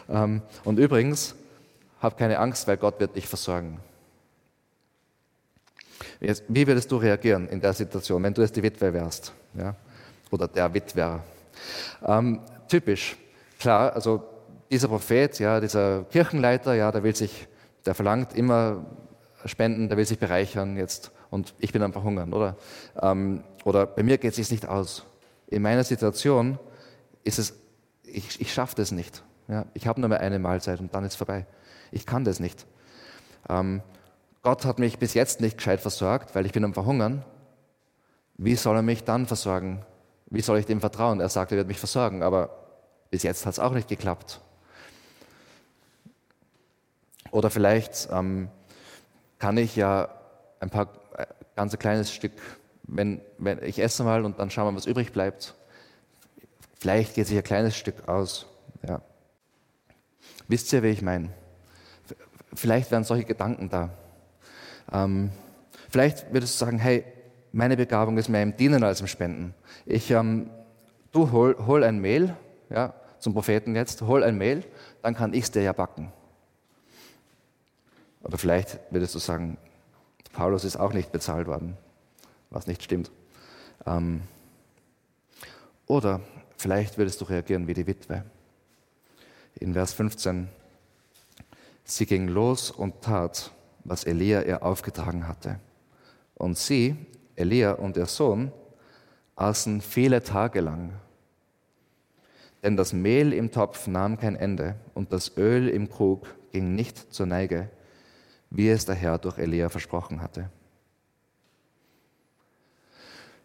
[0.09, 1.35] Ähm, und übrigens,
[1.99, 3.79] hab keine Angst, weil Gott wird dich versorgen.
[6.19, 9.33] Wie würdest du reagieren in der Situation, wenn du jetzt die Witwe wärst?
[9.53, 9.75] Ja?
[10.31, 11.23] Oder der Witwer?
[12.05, 13.15] Ähm, typisch,
[13.59, 14.23] klar, also
[14.71, 17.47] dieser Prophet, ja, dieser Kirchenleiter, ja, der will sich,
[17.85, 18.85] der verlangt immer
[19.45, 22.55] Spenden, der will sich bereichern jetzt und ich bin am Verhungern, oder?
[23.01, 25.05] Ähm, oder bei mir geht es sich nicht aus.
[25.47, 26.59] In meiner Situation
[27.23, 27.53] ist es,
[28.03, 29.23] ich, ich schaffe das nicht.
[29.47, 29.65] Ja?
[29.73, 31.45] Ich habe nur mehr eine Mahlzeit und dann ist vorbei.
[31.91, 32.65] Ich kann das nicht.
[33.49, 33.81] Ähm,
[34.41, 37.23] Gott hat mich bis jetzt nicht gescheit versorgt, weil ich bin am Verhungern.
[38.37, 39.85] Wie soll er mich dann versorgen?
[40.29, 41.19] Wie soll ich dem vertrauen?
[41.19, 42.66] Er sagt, er wird mich versorgen, aber
[43.09, 44.41] bis jetzt hat es auch nicht geklappt.
[47.31, 48.49] Oder vielleicht ähm,
[49.39, 50.09] kann ich ja
[50.59, 52.33] ein paar äh, ganz ein kleines Stück,
[52.83, 55.55] wenn, wenn ich esse mal und dann schauen wir, was übrig bleibt.
[56.79, 58.45] Vielleicht geht sich ein kleines Stück aus.
[58.87, 59.01] Ja.
[60.47, 61.29] Wisst ihr, wie ich meine?
[62.53, 63.89] Vielleicht wären solche Gedanken da.
[64.91, 65.31] Ähm,
[65.89, 67.03] vielleicht würdest du sagen, hey,
[67.51, 69.53] meine Begabung ist mehr im Dienen als im Spenden.
[69.85, 70.49] Ich, ähm,
[71.11, 72.35] du hol, hol ein Mehl,
[72.69, 74.63] ja, zum Propheten jetzt, hol ein Mehl,
[75.01, 76.11] dann kann ich es dir ja backen.
[78.23, 79.57] Oder vielleicht würdest du sagen,
[80.33, 81.77] Paulus ist auch nicht bezahlt worden,
[82.49, 83.11] was nicht stimmt.
[83.85, 84.21] Ähm,
[85.87, 86.21] oder
[86.57, 88.23] vielleicht würdest du reagieren wie die Witwe.
[89.55, 90.49] In Vers 15,
[91.83, 93.51] sie ging los und tat,
[93.83, 95.59] was Elia ihr aufgetragen hatte.
[96.35, 96.95] Und sie,
[97.35, 98.51] Elia und ihr Sohn,
[99.35, 100.93] aßen viele Tage lang.
[102.67, 107.13] Denn das Mehl im Topf nahm kein Ende und das Öl im Krug ging nicht
[107.13, 107.69] zur Neige,
[108.49, 110.49] wie es der Herr durch Elia versprochen hatte.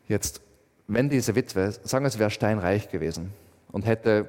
[0.08, 0.40] Jetzt,
[0.88, 3.32] wenn diese Witwe, sagen wir, es wäre steinreich gewesen
[3.70, 4.28] und hätte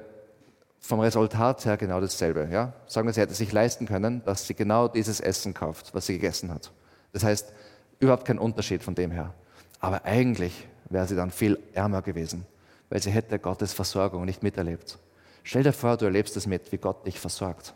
[0.78, 2.46] vom Resultat her genau dasselbe.
[2.52, 2.72] Ja?
[2.86, 6.12] Sagen wir, sie hätte sich leisten können, dass sie genau dieses Essen kauft, was sie
[6.12, 6.70] gegessen hat.
[7.12, 7.52] Das heißt,
[7.98, 9.34] überhaupt kein Unterschied von dem her.
[9.80, 12.46] Aber eigentlich wäre sie dann viel ärmer gewesen,
[12.94, 15.00] weil sie hätte Gottes Versorgung nicht miterlebt.
[15.42, 17.74] Stell dir vor, du erlebst es mit, wie Gott dich versorgt.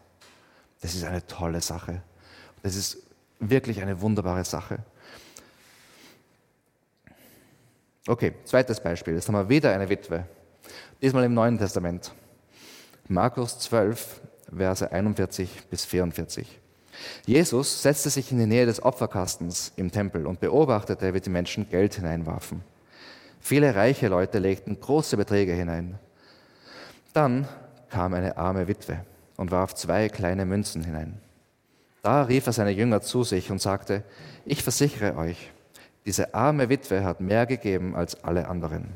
[0.81, 2.03] Das ist eine tolle Sache.
[2.63, 2.99] Das ist
[3.41, 4.79] wirklich eine wunderbare Sache.
[8.07, 9.15] Okay, zweites Beispiel.
[9.15, 10.25] Jetzt haben wir wieder eine Witwe.
[11.03, 12.13] Diesmal im Neuen Testament.
[13.09, 14.21] Markus 12,
[14.57, 16.61] Verse 41 bis 44.
[17.27, 21.69] Jesus setzte sich in die Nähe des Opferkastens im Tempel und beobachtete, wie die Menschen
[21.69, 22.63] Geld hineinwarfen.
[23.41, 25.99] Viele reiche Leute legten große Beträge hinein.
[27.13, 27.49] Dann
[27.89, 29.01] kam eine arme Witwe,
[29.39, 31.19] und warf zwei kleine Münzen hinein.
[32.03, 34.03] Da rief er seine Jünger zu sich und sagte,
[34.45, 35.53] ich versichere euch,
[36.05, 38.89] diese arme Witwe hat mehr gegeben als alle anderen.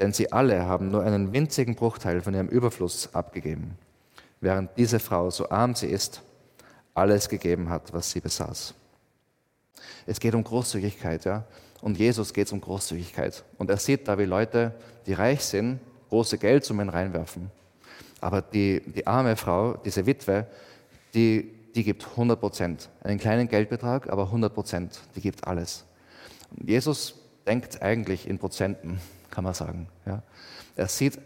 [0.00, 3.76] Denn sie alle haben nur einen winzigen Bruchteil von ihrem Überfluss abgegeben,
[4.40, 6.22] während diese Frau, so arm sie ist,
[6.94, 8.74] alles gegeben hat, was sie besaß.
[10.06, 11.44] Es geht um Großzügigkeit, ja.
[11.82, 13.44] Und Jesus geht es um Großzügigkeit.
[13.58, 14.72] Und er sieht da, wie Leute,
[15.06, 17.50] die reich sind, große Geldsummen reinwerfen.
[18.20, 20.46] Aber die, die arme Frau, diese Witwe,
[21.12, 22.88] die, die gibt 100 Prozent.
[23.02, 25.00] Einen kleinen Geldbetrag, aber 100 Prozent.
[25.16, 25.84] Die gibt alles.
[26.56, 27.16] Und Jesus
[27.46, 29.88] denkt eigentlich in Prozenten, kann man sagen.
[30.06, 30.22] Ja.
[30.76, 31.18] Er sieht,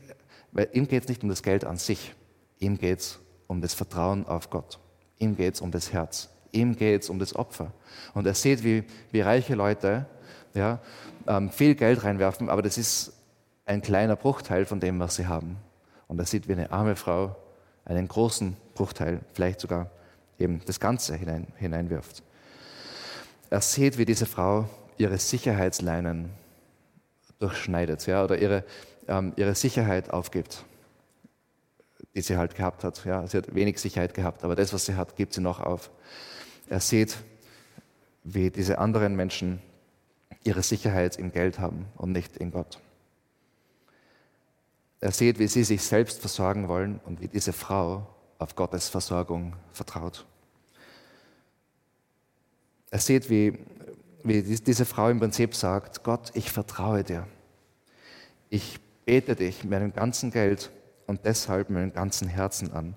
[0.53, 2.15] weil ihm geht es nicht um das Geld an sich.
[2.61, 4.79] Ihm geht es um das Vertrauen auf Gott.
[5.19, 6.31] Ihm geht es um das Herz.
[6.53, 7.73] Ihm geht es um das Opfer.
[8.15, 10.07] Und er sieht, wie, wie reiche Leute
[10.57, 10.81] ja,
[11.27, 13.13] ähm, viel Geld reinwerfen, aber das ist
[13.65, 15.57] ein kleiner Bruchteil von dem, was sie haben.
[16.09, 17.37] Und er sieht, wie eine arme Frau
[17.85, 19.91] einen großen Bruchteil, vielleicht sogar
[20.39, 22.23] eben das Ganze hinein, hineinwirft.
[23.51, 26.31] Er sieht, wie diese Frau ihre Sicherheitsleinen
[27.39, 28.65] durchschneidet ja, oder ihre,
[29.09, 30.65] ähm, ihre Sicherheit aufgibt,
[32.15, 33.05] die sie halt gehabt hat.
[33.05, 33.27] Ja.
[33.27, 35.91] Sie hat wenig Sicherheit gehabt, aber das, was sie hat, gibt sie noch auf.
[36.69, 37.17] Er sieht,
[38.25, 39.61] wie diese anderen Menschen
[40.47, 42.79] ihre Sicherheit im Geld haben und nicht in Gott.
[45.01, 48.07] Er sieht, wie sie sich selbst versorgen wollen und wie diese Frau
[48.39, 50.27] auf Gottes Versorgung vertraut.
[52.91, 53.59] Er sieht, wie,
[54.23, 57.27] wie diese Frau im Prinzip sagt, Gott, ich vertraue dir.
[58.49, 60.71] Ich bete dich mit meinem ganzen Geld
[61.07, 62.97] und deshalb mit meinem ganzen Herzen an.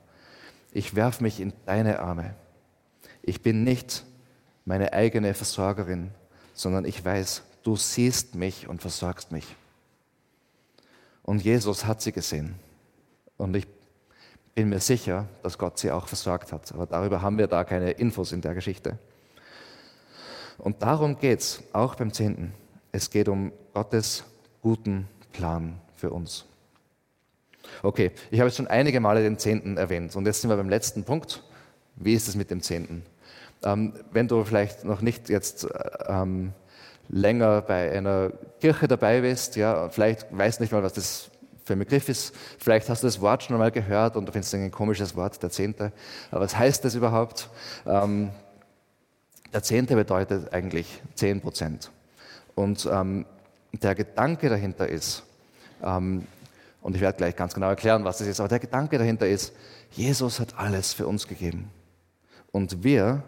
[0.72, 2.36] Ich werfe mich in deine Arme.
[3.24, 4.06] Ich bin nicht
[4.66, 6.12] meine eigene Versorgerin,
[6.60, 9.56] sondern ich weiß, du siehst mich und versorgst mich.
[11.24, 12.56] Und Jesus hat sie gesehen.
[13.38, 13.66] Und ich
[14.56, 16.74] bin mir sicher, dass Gott sie auch versorgt hat.
[16.74, 19.00] Aber darüber haben wir da keine Infos in der Geschichte.
[20.58, 22.52] Und darum geht es auch beim Zehnten.
[22.92, 24.26] Es geht um Gottes
[24.62, 26.44] guten Plan für uns.
[27.84, 30.68] Okay, ich habe jetzt schon einige Male den Zehnten erwähnt und jetzt sind wir beim
[30.68, 31.42] letzten Punkt.
[31.96, 33.06] Wie ist es mit dem Zehnten?
[33.64, 35.68] Ähm, wenn du vielleicht noch nicht jetzt
[36.08, 36.54] ähm,
[37.10, 41.30] länger bei einer Kirche dabei bist, ja, vielleicht weißt nicht mal, was das
[41.66, 44.54] für ein Begriff ist, vielleicht hast du das Wort schon einmal gehört und du findest
[44.56, 45.92] ein komisches Wort, der Zehnte.
[46.32, 47.50] Aber was heißt das überhaupt?
[47.86, 48.32] Ähm,
[49.54, 51.92] der Zehnte bedeutet eigentlich 10 Prozent.
[52.56, 53.26] Und ähm,
[53.74, 55.24] der Gedanke dahinter ist,
[55.84, 56.28] ähm,
[56.82, 59.54] und ich werde gleich ganz genau erklären, was das ist, aber der Gedanke dahinter ist,
[59.92, 61.70] Jesus hat alles für uns gegeben.
[62.52, 63.24] Und wir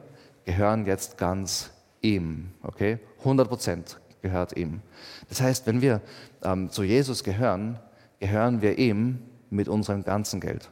[0.51, 1.69] gehören jetzt ganz
[2.01, 2.51] ihm.
[2.61, 2.99] Okay?
[3.19, 4.81] 100 Prozent gehört ihm.
[5.29, 6.01] Das heißt, wenn wir
[6.43, 7.79] ähm, zu Jesus gehören,
[8.19, 10.69] gehören wir ihm mit unserem ganzen Geld.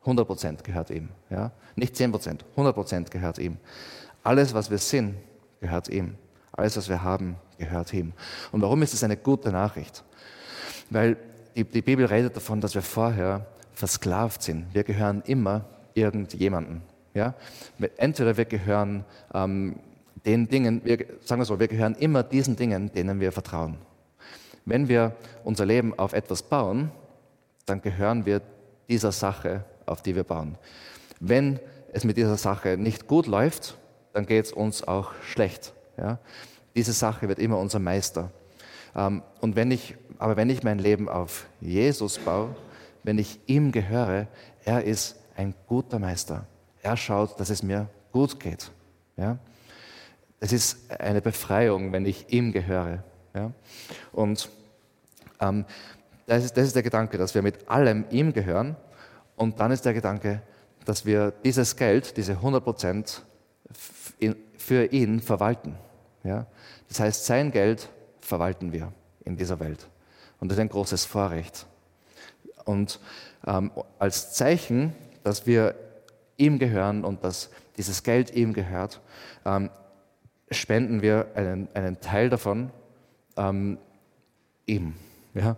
[0.00, 1.10] 100 Prozent gehört ihm.
[1.30, 1.52] Ja?
[1.76, 3.58] Nicht 10 Prozent, 100 Prozent gehört ihm.
[4.24, 5.14] Alles, was wir sind,
[5.60, 6.16] gehört ihm.
[6.50, 8.12] Alles, was wir haben, gehört ihm.
[8.50, 10.02] Und warum ist es eine gute Nachricht?
[10.90, 11.16] Weil
[11.54, 14.74] die, die Bibel redet davon, dass wir vorher versklavt sind.
[14.74, 15.64] Wir gehören immer
[15.94, 16.82] irgendjemanden.
[17.16, 17.34] Ja?
[17.96, 19.76] Entweder wir gehören ähm,
[20.26, 23.78] den Dingen, wir, sagen wir so, wir gehören immer diesen Dingen, denen wir vertrauen.
[24.66, 26.90] Wenn wir unser Leben auf etwas bauen,
[27.64, 28.42] dann gehören wir
[28.88, 30.58] dieser Sache, auf die wir bauen.
[31.18, 31.58] Wenn
[31.92, 33.78] es mit dieser Sache nicht gut läuft,
[34.12, 35.72] dann geht es uns auch schlecht.
[35.96, 36.18] Ja?
[36.74, 38.30] Diese Sache wird immer unser Meister.
[38.94, 42.54] Ähm, und wenn ich, aber wenn ich mein Leben auf Jesus baue,
[43.04, 44.26] wenn ich ihm gehöre,
[44.64, 46.46] er ist ein guter Meister.
[46.86, 48.70] Er schaut, dass es mir gut geht.
[49.16, 49.38] Ja?
[50.38, 53.02] Es ist eine Befreiung, wenn ich ihm gehöre.
[53.34, 53.50] Ja?
[54.12, 54.48] Und
[55.40, 55.64] ähm,
[56.26, 58.76] das, ist, das ist der Gedanke, dass wir mit allem ihm gehören.
[59.34, 60.42] Und dann ist der Gedanke,
[60.84, 63.22] dass wir dieses Geld, diese 100 Prozent,
[64.56, 65.74] für ihn verwalten.
[66.22, 66.46] Ja?
[66.86, 67.88] Das heißt, sein Geld
[68.20, 68.92] verwalten wir
[69.24, 69.88] in dieser Welt.
[70.38, 71.66] Und das ist ein großes Vorrecht.
[72.64, 73.00] Und
[73.44, 75.74] ähm, als Zeichen, dass wir
[76.36, 79.00] ihm gehören und dass dieses Geld ihm gehört,
[79.44, 79.70] ähm,
[80.50, 82.70] spenden wir einen, einen Teil davon
[83.36, 83.78] ähm,
[84.66, 84.94] ihm.
[85.34, 85.56] Ja?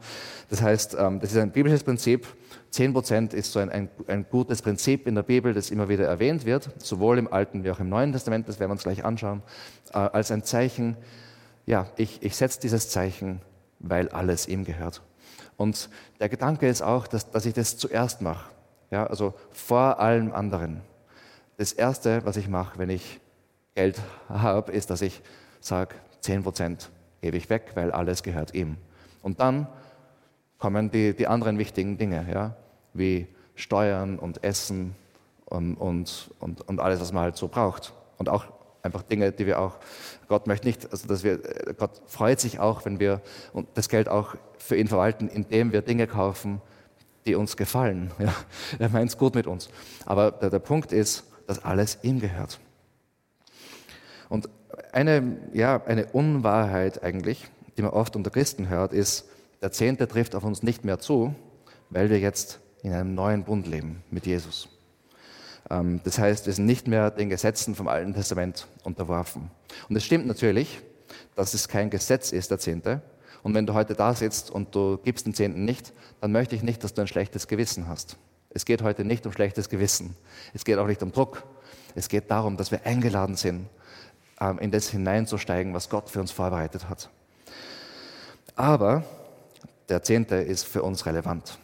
[0.50, 2.26] Das heißt, ähm, das ist ein biblisches Prinzip.
[2.72, 6.44] 10% ist so ein, ein, ein, gutes Prinzip in der Bibel, das immer wieder erwähnt
[6.44, 9.42] wird, sowohl im Alten wie auch im Neuen Testament, das werden wir uns gleich anschauen,
[9.92, 10.96] äh, als ein Zeichen,
[11.64, 13.40] ja, ich, ich setze dieses Zeichen,
[13.78, 15.02] weil alles ihm gehört.
[15.56, 15.88] Und
[16.20, 18.50] der Gedanke ist auch, dass, dass ich das zuerst mache,
[18.90, 20.80] ja, also vor allem anderen.
[21.56, 23.20] Das Erste, was ich mache, wenn ich
[23.74, 25.22] Geld habe, ist, dass ich
[25.60, 26.88] sage, 10%
[27.20, 28.76] gebe ich weg, weil alles gehört ihm.
[29.22, 29.66] Und dann
[30.58, 32.54] kommen die, die anderen wichtigen Dinge, ja,
[32.92, 34.94] wie Steuern und Essen
[35.46, 37.92] und, und, und, und alles, was man halt so braucht.
[38.18, 38.44] Und auch
[38.82, 39.76] einfach Dinge, die wir auch,
[40.28, 41.38] Gott möchte nicht, also dass wir,
[41.76, 43.20] Gott freut sich auch, wenn wir
[43.74, 46.60] das Geld auch für ihn verwalten, indem wir Dinge kaufen,
[47.28, 48.10] die uns gefallen.
[48.18, 48.34] Ja,
[48.78, 49.68] er meint es gut mit uns.
[50.06, 52.58] Aber der, der Punkt ist, dass alles ihm gehört.
[54.28, 54.48] Und
[54.92, 59.28] eine, ja, eine Unwahrheit eigentlich, die man oft unter Christen hört, ist,
[59.62, 61.34] der Zehnte trifft auf uns nicht mehr zu,
[61.90, 64.68] weil wir jetzt in einem neuen Bund leben mit Jesus.
[65.70, 69.50] Ähm, das heißt, wir sind nicht mehr den Gesetzen vom Alten Testament unterworfen.
[69.88, 70.80] Und es stimmt natürlich,
[71.34, 73.02] dass es kein Gesetz ist, der Zehnte.
[73.42, 76.62] Und wenn du heute da sitzt und du gibst den Zehnten nicht, dann möchte ich
[76.62, 78.16] nicht, dass du ein schlechtes Gewissen hast.
[78.50, 80.16] Es geht heute nicht um schlechtes Gewissen.
[80.54, 81.44] Es geht auch nicht um Druck.
[81.94, 83.68] Es geht darum, dass wir eingeladen sind,
[84.40, 87.10] ähm, in das hineinzusteigen, was Gott für uns vorbereitet hat.
[88.56, 89.04] Aber
[89.88, 91.58] der Zehnte ist für uns relevant.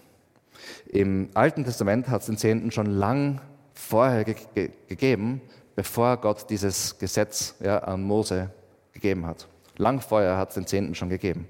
[0.86, 3.40] Im Alten Testament hat es den Zehnten schon lang
[3.74, 5.40] vorher ge ge gegeben,
[5.74, 8.50] bevor Gott dieses Gesetz ja, an Mose
[8.92, 9.48] gegeben hat.
[9.76, 11.48] Lang vorher hat es den Zehnten schon gegeben.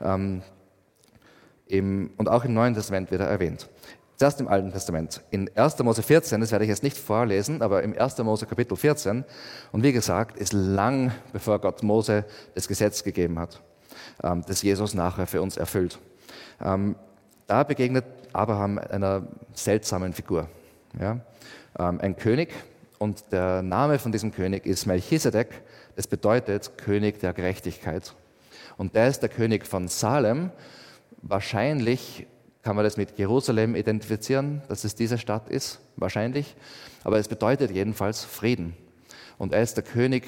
[0.00, 0.42] Ähm,
[1.66, 3.68] im, und auch im Neuen Testament wird er erwähnt.
[4.16, 5.22] Zuerst im Alten Testament.
[5.30, 5.78] In 1.
[5.78, 8.18] Mose 14, das werde ich jetzt nicht vorlesen, aber im 1.
[8.18, 9.24] Mose Kapitel 14,
[9.72, 13.62] und wie gesagt, ist lang bevor Gott Mose das Gesetz gegeben hat,
[14.22, 15.98] ähm, das Jesus nachher für uns erfüllt.
[16.60, 16.96] Ähm,
[17.46, 20.48] da begegnet Abraham einer seltsamen Figur.
[21.00, 21.20] Ja?
[21.78, 22.52] Ähm, ein König
[22.98, 25.62] und der Name von diesem König ist Melchisedek.
[25.96, 28.14] Das bedeutet König der Gerechtigkeit.
[28.80, 30.50] Und der ist der König von Salem.
[31.20, 32.26] Wahrscheinlich
[32.62, 36.56] kann man das mit Jerusalem identifizieren, dass es diese Stadt ist, wahrscheinlich.
[37.04, 38.74] Aber es bedeutet jedenfalls Frieden.
[39.36, 40.26] Und er ist der König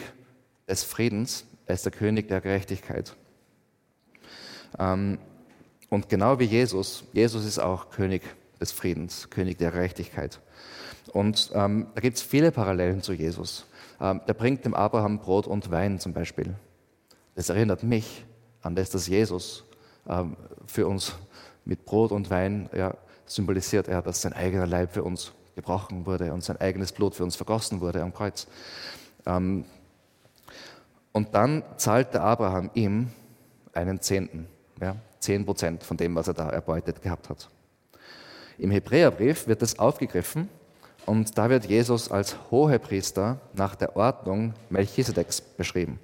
[0.69, 3.17] des Friedens, er ist der König der Gerechtigkeit.
[4.79, 5.17] Ähm,
[5.89, 8.21] und genau wie Jesus, Jesus ist auch König
[8.61, 10.41] des Friedens, König der Gerechtigkeit.
[11.15, 13.65] Und ähm, da gibt es viele Parallelen zu Jesus.
[13.99, 16.55] Ähm, der bringt dem Abraham Brot und Wein zum Beispiel.
[17.35, 18.27] Das erinnert mich
[18.63, 19.65] an das, dass Jesus
[20.09, 20.37] ähm,
[20.67, 21.15] für uns
[21.65, 22.95] mit Brot und Wein ja,
[23.27, 27.25] symbolisiert, er, dass sein eigener Leib für uns gebrochen wurde und sein eigenes Blut für
[27.25, 28.47] uns vergossen wurde am Kreuz.
[29.27, 29.65] Ähm,
[31.13, 33.11] und dann zahlt der Abraham ihm
[33.75, 34.47] einen Zehnten,
[34.81, 37.49] ja, zehn Prozent von dem, was er da erbeutet gehabt hat.
[38.59, 40.49] Im Hebräerbrief wird das aufgegriffen
[41.05, 45.99] und da wird Jesus als Hohepriester nach der Ordnung Melchisedeks beschrieben.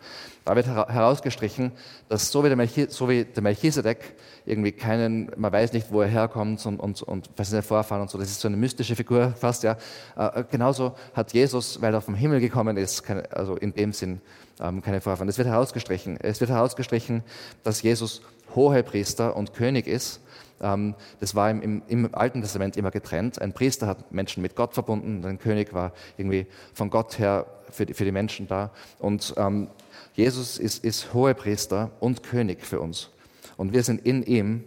[0.44, 1.72] Da wird herausgestrichen,
[2.08, 4.14] dass so wie der, Melchi, so wie der Melchisedek
[4.46, 8.10] irgendwie keinen, man weiß nicht, wo er herkommt und, und, und was seine Vorfahren und
[8.10, 9.76] so, das ist so eine mystische Figur fast, ja.
[10.16, 14.20] Äh, genauso hat Jesus, weil er vom Himmel gekommen ist, keine, also in dem Sinn
[14.58, 15.26] ähm, keine Vorfahren.
[15.26, 16.18] Das wird herausgestrichen.
[16.20, 17.22] Es wird herausgestrichen,
[17.62, 18.22] dass Jesus
[18.54, 20.20] Hohepriester und König ist
[20.60, 23.40] das war im, im, Alten Testament immer getrennt.
[23.40, 27.86] Ein Priester hat Menschen mit Gott verbunden, ein König war irgendwie von Gott her für
[27.86, 28.70] die, für die Menschen da.
[28.98, 29.68] Und ähm,
[30.14, 33.10] Jesus ist, ist Hohepriester und König für uns.
[33.56, 34.64] Und wir sind in ihm.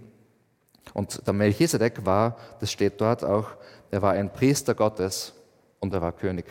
[0.93, 3.49] Und der Melchisedek war, das steht dort auch,
[3.91, 5.33] er war ein Priester Gottes
[5.79, 6.45] und er war König.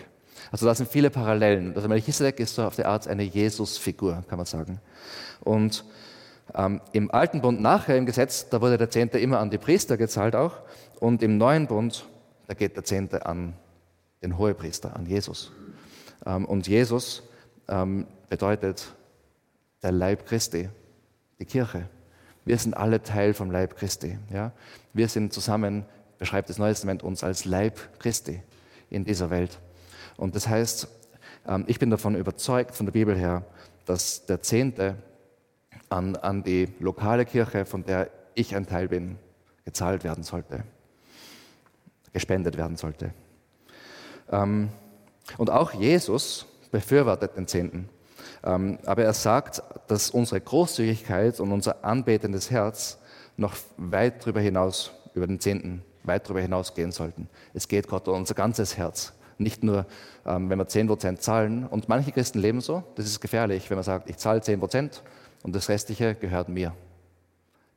[0.51, 1.75] Also da sind viele Parallelen.
[1.75, 4.81] Also Melchisedek ist so auf der Art eine Jesus-Figur, kann man sagen.
[5.41, 5.85] Und
[6.55, 9.97] ähm, Im Alten Bund nachher im Gesetz, da wurde der Zehnte immer an die Priester
[9.97, 10.59] gezahlt auch.
[10.99, 12.07] Und im Neuen Bund,
[12.47, 13.55] da geht der Zehnte an
[14.23, 15.53] den Hohepriester, an Jesus.
[16.27, 17.23] Ähm, und Jesus
[17.69, 18.95] ähm, bedeutet
[19.83, 20.69] der Leib Christi,
[21.39, 21.89] die Kirche.
[22.45, 24.19] Wir sind alle Teil vom Leib Christi.
[24.33, 24.53] Ja?
[24.93, 25.85] Wir sind zusammen,
[26.19, 28.43] beschreibt das Neue Testament uns als Leib Christi
[28.91, 29.59] in dieser Welt.
[30.17, 30.89] Und das heißt,
[31.47, 33.45] ähm, ich bin davon überzeugt, von der Bibel her,
[33.87, 34.97] dass der Zehnte
[35.91, 39.19] an, an die lokale Kirche, von der ich ein Teil bin,
[39.65, 40.65] gezahlt werden sollte,
[42.13, 43.13] gespendet werden sollte.
[44.31, 44.71] Ähm,
[45.37, 47.89] und auch Jesus befürwortet den Zehnten.
[48.43, 52.99] Ähm, aber er sagt, dass unsere Großzügigkeit und unser anbetendes Herz
[53.37, 57.29] noch weit darüber hinaus, über den Zehnten, weit darüber hinausgehen sollten.
[57.53, 59.13] Es geht Gott um unser ganzes Herz.
[59.39, 59.87] Nicht nur,
[60.27, 61.67] ähm, wenn wir 10% zahlen.
[61.67, 62.85] Und manche Christen leben so.
[62.97, 65.01] Das ist gefährlich, wenn man sagt, ich zahle 10%
[65.43, 66.75] und das Restliche gehört mir.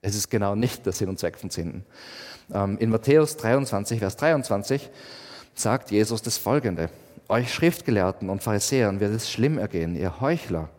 [0.02, 1.86] Es ist genau nicht der Sinn und Zweck von Zehnten.
[2.54, 4.90] Ähm, in Matthäus 23, Vers 23
[5.56, 6.90] sagt Jesus das Folgende.
[7.30, 10.70] Euch Schriftgelehrten und Pharisäern wird es schlimm ergehen, ihr Heuchler.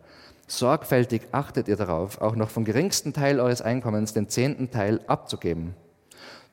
[0.47, 5.73] Sorgfältig achtet ihr darauf, auch noch vom geringsten Teil eures Einkommens den zehnten Teil abzugeben.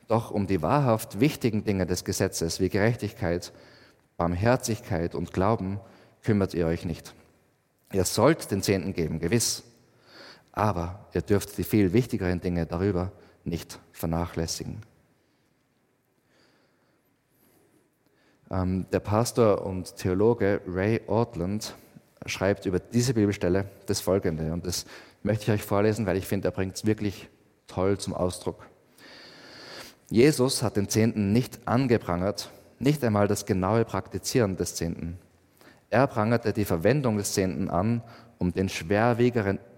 [0.07, 3.53] Doch um die wahrhaft wichtigen Dinge des Gesetzes wie Gerechtigkeit,
[4.17, 5.79] Barmherzigkeit und Glauben
[6.23, 7.13] kümmert ihr euch nicht.
[7.91, 9.63] Ihr sollt den Zehnten geben, gewiss.
[10.53, 13.11] Aber ihr dürft die viel wichtigeren Dinge darüber
[13.43, 14.81] nicht vernachlässigen.
[18.49, 21.75] Ähm, der Pastor und Theologe Ray Ortland
[22.25, 24.53] schreibt über diese Bibelstelle das folgende.
[24.53, 24.85] Und das
[25.23, 27.29] möchte ich euch vorlesen, weil ich finde, er bringt es wirklich
[27.67, 28.67] toll zum Ausdruck.
[30.09, 35.17] Jesus hat den Zehnten nicht angeprangert, nicht einmal das genaue Praktizieren des Zehnten.
[35.89, 38.03] Er prangerte die Verwendung des Zehnten an,
[38.37, 38.69] um den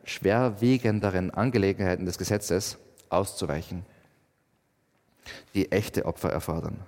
[0.05, 2.77] schwerwiegenderen Angelegenheiten des Gesetzes
[3.09, 3.85] auszuweichen,
[5.53, 6.79] die echte Opfer erfordern.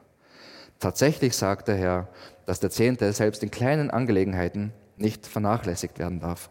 [0.80, 2.07] Tatsächlich sagt der Herr,
[2.45, 6.49] dass der Zehnte selbst in kleinen Angelegenheiten nicht vernachlässigt werden darf.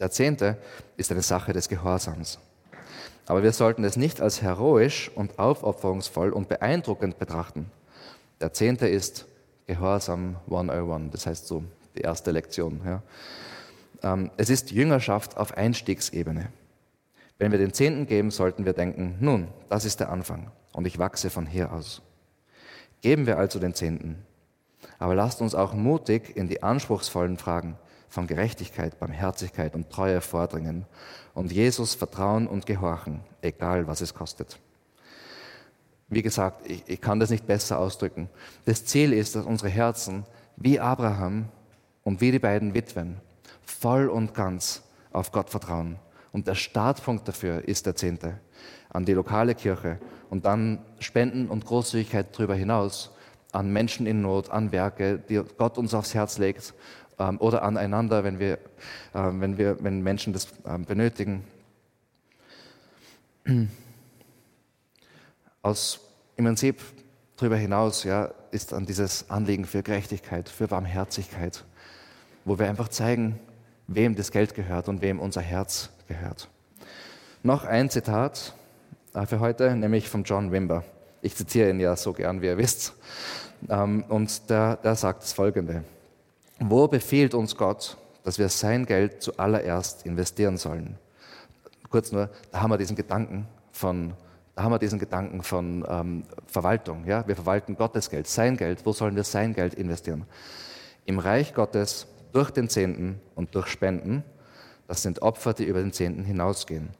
[0.00, 0.58] Der Zehnte
[0.96, 2.38] ist eine Sache des Gehorsams.
[3.26, 7.70] Aber wir sollten es nicht als heroisch und aufopferungsvoll und beeindruckend betrachten.
[8.40, 9.26] Der Zehnte ist
[9.66, 11.64] Gehorsam 101, das heißt so
[11.96, 12.80] die erste Lektion.
[12.84, 13.02] Ja.
[14.04, 16.50] Ähm, es ist Jüngerschaft auf Einstiegsebene.
[17.38, 20.98] Wenn wir den Zehnten geben, sollten wir denken, nun, das ist der Anfang und ich
[20.98, 22.02] wachse von hier aus.
[23.00, 24.24] Geben wir also den Zehnten.
[24.98, 27.76] Aber lasst uns auch mutig in die anspruchsvollen Fragen
[28.08, 30.84] von Gerechtigkeit, Barmherzigkeit und Treue vordringen
[31.32, 34.60] und Jesus vertrauen und gehorchen, egal was es kostet.
[36.08, 38.28] Wie gesagt, ich, ich kann das nicht besser ausdrücken.
[38.66, 40.24] Das Ziel ist, dass unsere Herzen
[40.56, 41.48] wie Abraham
[42.04, 43.20] und wie die beiden Witwen
[43.66, 45.96] voll und ganz auf Gott vertrauen.
[46.32, 48.40] Und der Startpunkt dafür ist der Zehnte
[48.90, 49.98] an die lokale Kirche
[50.30, 53.10] und dann Spenden und Großzügigkeit darüber hinaus
[53.52, 56.74] an Menschen in Not, an Werke, die Gott uns aufs Herz legt
[57.18, 58.58] ähm, oder aneinander, wenn, wir, äh,
[59.14, 61.44] wenn, wir, wenn Menschen das äh, benötigen.
[65.62, 66.00] Aus,
[66.36, 66.80] Im Prinzip
[67.36, 71.64] darüber hinaus ja, ist dann dieses Anliegen für Gerechtigkeit, für Barmherzigkeit,
[72.44, 73.38] wo wir einfach zeigen,
[73.86, 76.48] wem das Geld gehört und wem unser Herz gehört.
[77.42, 78.54] Noch ein Zitat
[79.14, 80.84] äh, für heute, nämlich von John Wimber.
[81.22, 82.94] Ich zitiere ihn ja so gern, wie ihr wisst.
[83.68, 85.84] Ähm, und der, der sagt das folgende.
[86.60, 90.98] Wo befiehlt uns Gott, dass wir sein Geld zuallererst investieren sollen?
[91.90, 94.14] Kurz nur, da haben wir diesen Gedanken von,
[94.54, 97.04] da haben wir diesen Gedanken von ähm, Verwaltung.
[97.06, 97.26] Ja?
[97.26, 98.84] Wir verwalten Gottes Geld, sein Geld.
[98.84, 100.24] Wo sollen wir sein Geld investieren?
[101.06, 104.24] Im Reich Gottes durch den Zehnten und durch Spenden.
[104.88, 106.90] Das sind Opfer, die über den Zehnten hinausgehen.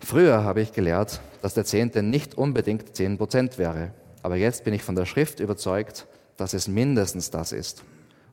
[0.00, 3.92] Früher habe ich gelehrt, dass der Zehnte nicht unbedingt zehn Prozent wäre.
[4.22, 7.84] Aber jetzt bin ich von der Schrift überzeugt, dass es mindestens das ist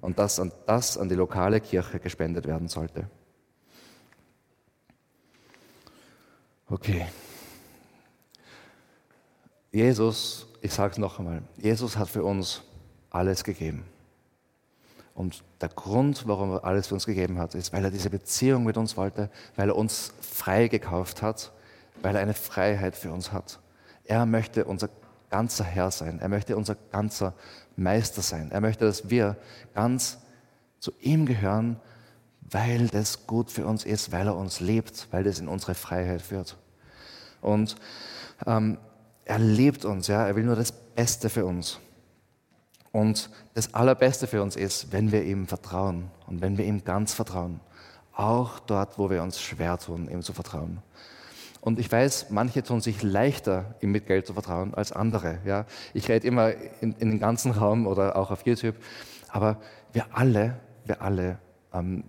[0.01, 3.09] und dass an, das an die lokale Kirche gespendet werden sollte.
[6.70, 7.05] Okay.
[9.72, 12.62] Jesus, ich sage es noch einmal, Jesus hat für uns
[13.09, 13.86] alles gegeben.
[15.14, 18.64] Und der Grund, warum er alles für uns gegeben hat, ist, weil er diese Beziehung
[18.64, 21.51] mit uns wollte, weil er uns frei gekauft hat,
[22.01, 23.59] weil er eine Freiheit für uns hat.
[24.05, 24.89] Er möchte unser
[25.30, 26.20] ganzer Herr sein.
[26.20, 27.34] Er möchte unser ganzer
[27.76, 28.51] Meister sein.
[28.51, 29.38] Er möchte, dass wir
[29.74, 30.20] ganz
[30.80, 31.80] zu ihm gehören,
[32.41, 36.22] weil das gut für uns ist, weil er uns liebt, weil das in unsere Freiheit
[36.22, 36.57] führt.
[37.39, 37.76] Und
[38.45, 38.78] ähm,
[39.26, 41.80] er liebt uns, ja, er will nur das Beste für uns.
[42.92, 47.14] Und das Allerbeste für uns ist, wenn wir ihm vertrauen und wenn wir ihm ganz
[47.14, 47.62] vertrauen.
[48.14, 50.80] Auch dort, wo wir uns schwer tun, ihm zu vertrauen.
[51.62, 55.38] Und ich weiß, manche tun sich leichter, ihm mit Geld zu vertrauen als andere.
[55.46, 55.66] Ja?
[55.94, 58.76] Ich rede immer in, in den ganzen Raum oder auch auf YouTube.
[59.30, 59.58] Aber
[59.94, 61.38] wir alle, wir alle,
[61.72, 62.04] ähm,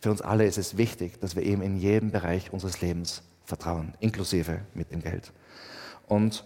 [0.00, 3.94] für uns alle ist es wichtig, dass wir ihm in jedem Bereich unseres Lebens vertrauen,
[4.00, 5.32] inklusive mit dem Geld.
[6.08, 6.44] Und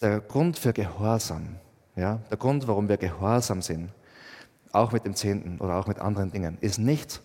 [0.00, 1.56] der Grund für Gehorsam,
[1.96, 3.90] ja, der Grund, warum wir gehorsam sind,
[4.72, 7.20] auch mit dem Zehnten oder auch mit anderen Dingen, ist nicht,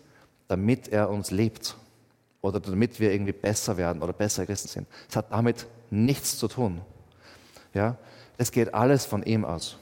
[0.47, 1.75] damit er uns liebt
[2.41, 4.87] oder damit wir irgendwie besser werden oder besser Christen sind.
[5.09, 6.81] Es hat damit nichts zu tun.
[7.73, 7.97] Ja,
[8.37, 9.77] es geht alles von ihm aus.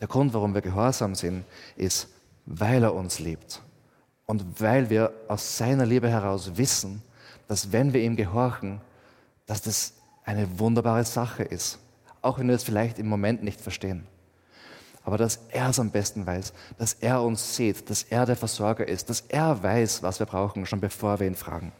[0.00, 1.44] Der Grund, warum wir gehorsam sind,
[1.76, 2.08] ist,
[2.46, 3.62] weil er uns liebt
[4.26, 7.02] und weil wir aus seiner Liebe heraus wissen,
[7.48, 8.80] dass wenn wir ihm gehorchen,
[9.46, 11.78] dass das eine wunderbare Sache ist,
[12.20, 14.06] auch wenn wir es vielleicht im Moment nicht verstehen.
[15.04, 18.86] Aber dass er es am besten weiß, dass er uns sieht, dass er der Versorger
[18.86, 21.72] ist, dass er weiß, was wir brauchen, schon bevor wir ihn fragen.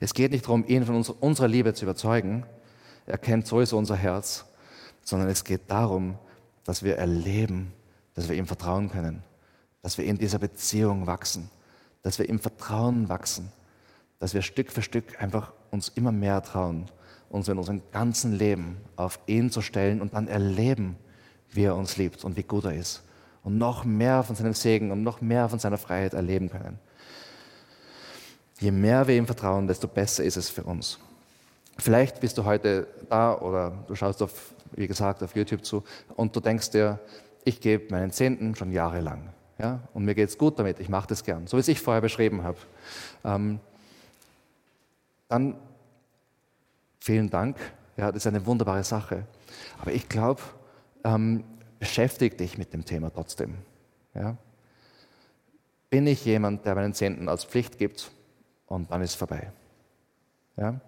[0.00, 2.44] Es geht nicht darum, ihn von unserer Liebe zu überzeugen.
[3.06, 4.44] Er kennt sowieso unser Herz.
[5.04, 6.18] Sondern es geht darum,
[6.64, 7.72] dass wir erleben,
[8.14, 9.22] dass wir ihm vertrauen können.
[9.82, 11.50] Dass wir in dieser Beziehung wachsen.
[12.02, 13.52] Dass wir im Vertrauen wachsen.
[14.18, 16.88] Dass wir Stück für Stück einfach uns immer mehr trauen,
[17.30, 20.96] uns in unserem ganzen Leben auf ihn zu stellen und dann erleben,
[21.52, 23.02] wie er uns liebt und wie gut er ist.
[23.44, 26.78] Und noch mehr von seinem Segen und noch mehr von seiner Freiheit erleben können.
[28.60, 30.98] Je mehr wir ihm vertrauen, desto besser ist es für uns.
[31.78, 35.82] Vielleicht bist du heute da oder du schaust auf, wie gesagt, auf YouTube zu
[36.16, 37.00] und du denkst dir,
[37.44, 39.30] ich gebe meinen Zehnten schon jahrelang.
[39.58, 39.80] Ja?
[39.94, 42.00] Und mir geht es gut damit, ich mache das gern, so wie es ich vorher
[42.00, 42.58] beschrieben habe.
[43.24, 43.58] Ähm,
[45.28, 45.56] dann
[47.00, 47.56] vielen Dank,
[47.96, 49.24] ja, das ist eine wunderbare Sache.
[49.80, 50.40] Aber ich glaube,
[51.04, 51.44] ähm,
[51.78, 53.56] beschäftige dich mit dem Thema trotzdem.
[54.14, 54.36] Ja?
[55.90, 58.10] Bin ich jemand, der meinen Zehnten als Pflicht gibt
[58.66, 59.52] und dann ist vorbei?
[60.56, 60.80] Ja?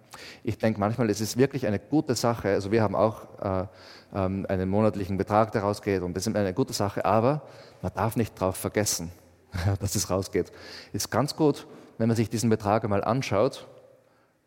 [0.43, 2.49] Ich denke manchmal, es ist wirklich eine gute Sache.
[2.49, 3.67] Also wir haben auch äh,
[4.13, 7.41] ähm, einen monatlichen Betrag, der rausgeht und das ist eine gute Sache, aber
[7.81, 9.11] man darf nicht darauf vergessen,
[9.79, 10.51] dass es rausgeht.
[10.93, 13.67] Ist ganz gut, wenn man sich diesen Betrag einmal anschaut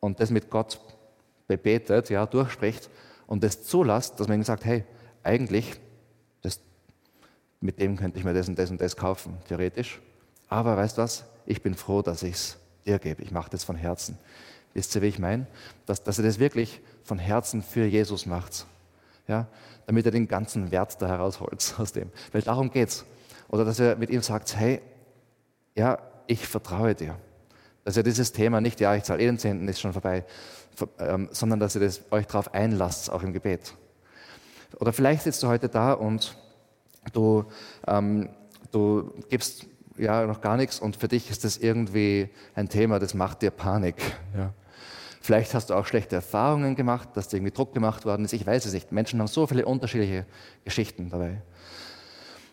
[0.00, 0.80] und das mit Gott
[1.46, 2.88] bebetet, ja, durchspricht
[3.26, 4.84] und das zulässt, dass man ihm sagt, hey,
[5.28, 5.78] eigentlich,
[6.40, 6.60] das,
[7.60, 10.00] mit dem könnte ich mir das und das und das kaufen, theoretisch.
[10.48, 11.24] Aber weißt du was?
[11.44, 12.56] Ich bin froh, dass ich es
[12.86, 13.22] dir gebe.
[13.22, 14.18] Ich mache das von Herzen.
[14.72, 15.46] Wisst ihr, wie ich meine?
[15.84, 18.66] Dass, dass er das wirklich von Herzen für Jesus macht.
[19.26, 19.46] Ja?
[19.86, 22.10] Damit er den ganzen Wert da herausholt aus dem.
[22.32, 23.04] Weil darum geht es.
[23.48, 24.80] Oder dass er mit ihm sagt, hey,
[25.74, 27.16] ja, ich vertraue dir.
[27.84, 30.24] Dass er dieses Thema nicht, ja, ich zahle eh den Zehnten, ist schon vorbei,
[30.98, 33.74] ähm, sondern dass ihr das, euch darauf einlasst, auch im Gebet.
[34.78, 36.36] Oder vielleicht sitzt du heute da und
[37.12, 37.44] du,
[37.86, 38.28] ähm,
[38.70, 39.66] du gibst
[39.96, 43.50] ja noch gar nichts und für dich ist das irgendwie ein Thema, das macht dir
[43.50, 43.96] Panik.
[44.36, 44.52] Ja.
[45.20, 48.32] Vielleicht hast du auch schlechte Erfahrungen gemacht, dass dir irgendwie Druck gemacht worden ist.
[48.32, 48.92] Ich weiß es nicht.
[48.92, 50.24] Menschen haben so viele unterschiedliche
[50.64, 51.42] Geschichten dabei.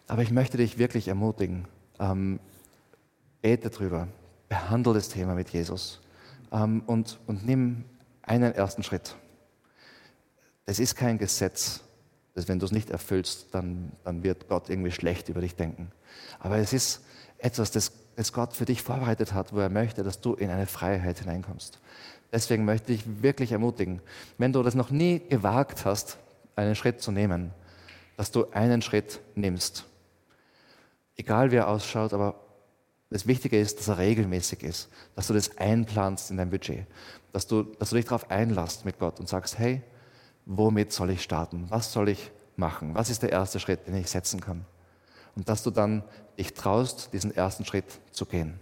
[0.08, 1.68] Aber ich möchte dich wirklich ermutigen.
[2.00, 2.40] Ähm,
[3.42, 4.08] bete drüber.
[4.50, 6.02] Behandle das Thema mit Jesus.
[6.52, 7.86] Ähm, und, und nimm
[8.24, 9.16] einen ersten Schritt.
[10.66, 11.82] Es ist kein Gesetz,
[12.36, 15.92] dass wenn du es nicht erfüllst, dann, dann wird Gott irgendwie schlecht über dich denken.
[16.40, 17.02] Aber es ist
[17.38, 20.68] etwas, das, das Gott für dich vorbereitet hat, wo er möchte, dass du in eine
[20.68, 21.80] Freiheit hineinkommst.
[22.32, 24.02] Deswegen möchte ich wirklich ermutigen,
[24.38, 26.18] wenn du das noch nie gewagt hast,
[26.58, 27.52] einen Schritt zu nehmen,
[28.18, 29.86] dass du einen Schritt nimmst.
[31.16, 32.36] Egal wie er ausschaut, aber
[33.10, 36.86] das Wichtige ist, dass er regelmäßig ist, dass du das einplanst in dein Budget,
[37.32, 39.82] dass du, dass du dich darauf einlässt mit Gott und sagst, hey,
[40.46, 41.66] womit soll ich starten?
[41.70, 42.96] Was soll ich machen?
[42.96, 44.66] Was ist der erste Schritt, den ich setzen kann?
[45.36, 46.04] Und dass du dann
[46.38, 48.60] dich traust, diesen ersten Schritt zu gehen.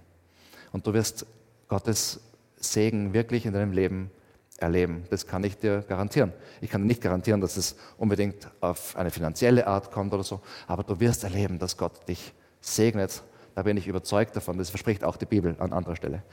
[0.72, 1.26] Und du wirst
[1.68, 2.20] Gottes
[2.58, 4.12] Segen wirklich in deinem Leben
[4.58, 5.04] erleben.
[5.10, 6.34] Das kann ich dir garantieren.
[6.62, 10.84] Ich kann nicht garantieren, dass es unbedingt auf eine finanzielle Art kommt oder so, aber
[10.84, 13.24] du wirst erleben, dass Gott dich segnet.
[13.56, 14.58] Da bin ich überzeugt davon.
[14.58, 16.24] Das verspricht auch die Bibel an anderer Stelle.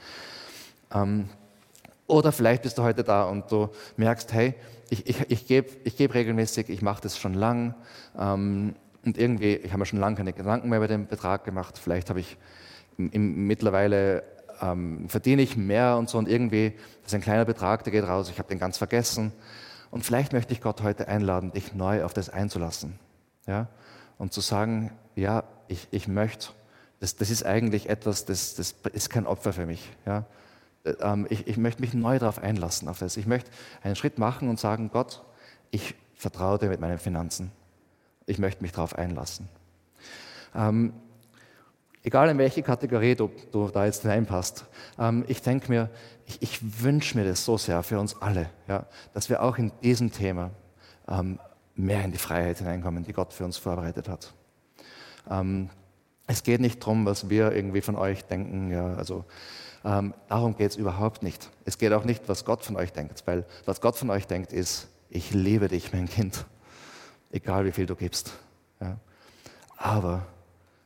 [0.91, 1.29] Ähm,
[2.11, 4.53] oder vielleicht bist du heute da und du merkst, hey,
[4.89, 7.73] ich, ich, ich gebe ich geb regelmäßig, ich mache das schon lang
[8.19, 11.77] ähm, und irgendwie, ich habe mir schon lange keine Gedanken mehr über den Betrag gemacht.
[11.77, 12.37] Vielleicht habe ich
[12.97, 14.23] im, im, mittlerweile
[14.61, 18.03] ähm, verdiene ich mehr und so und irgendwie, das ist ein kleiner Betrag, der geht
[18.03, 19.31] raus, ich habe den ganz vergessen.
[19.89, 22.99] Und vielleicht möchte ich Gott heute einladen, dich neu auf das einzulassen.
[23.47, 23.69] Ja?
[24.17, 26.49] Und zu sagen, ja, ich, ich möchte,
[26.99, 29.89] das, das ist eigentlich etwas, das, das ist kein Opfer für mich.
[30.05, 30.25] Ja?
[31.01, 33.17] Ähm, ich, ich möchte mich neu darauf einlassen, auf das.
[33.17, 33.51] Ich möchte
[33.83, 35.23] einen Schritt machen und sagen, Gott,
[35.69, 37.51] ich vertraue dir mit meinen Finanzen.
[38.25, 39.49] Ich möchte mich darauf einlassen.
[40.55, 40.93] Ähm,
[42.03, 44.65] egal in welche Kategorie du, du da jetzt hineinpasst,
[44.99, 45.89] ähm, ich denke mir,
[46.25, 49.71] ich, ich wünsche mir das so sehr für uns alle, ja, dass wir auch in
[49.81, 50.51] diesem Thema
[51.07, 51.39] ähm,
[51.75, 54.33] mehr in die Freiheit hineinkommen, die Gott für uns vorbereitet hat.
[55.29, 55.69] Ähm,
[56.27, 59.25] es geht nicht darum, was wir irgendwie von euch denken, ja, also
[59.83, 61.49] ähm, darum geht es überhaupt nicht.
[61.65, 64.53] Es geht auch nicht, was Gott von euch denkt, weil was Gott von euch denkt,
[64.53, 66.45] ist, ich liebe dich, mein Kind,
[67.31, 68.33] egal wie viel du gibst.
[68.79, 68.97] Ja.
[69.77, 70.25] Aber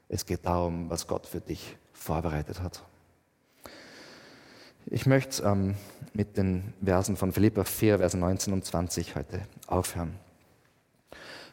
[0.07, 2.83] es geht darum, was Gott für dich vorbereitet hat.
[4.87, 5.75] Ich möchte ähm,
[6.13, 10.13] mit den Versen von Philippa 4, Verse 19 und 20 heute aufhören.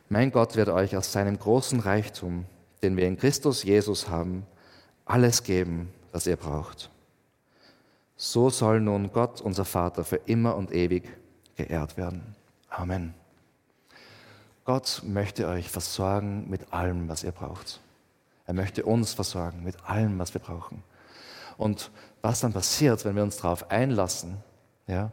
[0.09, 2.45] Mein Gott wird euch aus seinem großen Reichtum,
[2.83, 4.47] den wir in Christus Jesus haben,
[5.07, 6.91] alles geben, was ihr braucht.
[8.25, 11.03] So soll nun Gott, unser Vater, für immer und ewig
[11.57, 12.37] geehrt werden.
[12.69, 13.15] Amen.
[14.65, 17.81] Gott möchte euch versorgen mit allem, was ihr braucht.
[18.47, 20.85] Er möchte uns versorgen mit allem, was wir brauchen.
[21.57, 24.37] Und was dann passiert, wenn wir uns darauf einlassen,
[24.87, 25.11] ja,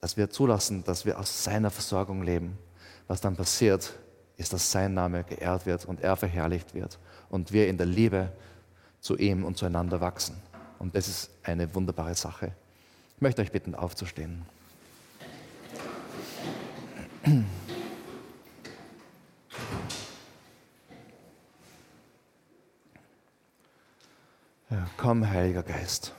[0.00, 2.58] dass wir zulassen, dass wir aus seiner Versorgung leben,
[3.06, 3.92] was dann passiert,
[4.36, 6.98] ist, dass sein Name geehrt wird und er verherrlicht wird
[7.30, 8.32] und wir in der Liebe
[8.98, 10.34] zu ihm und zueinander wachsen.
[10.82, 12.50] Und das ist eine wunderbare Sache.
[13.14, 14.44] Ich möchte euch bitten, aufzustehen.
[24.70, 26.12] Ja, komm, Heiliger Geist.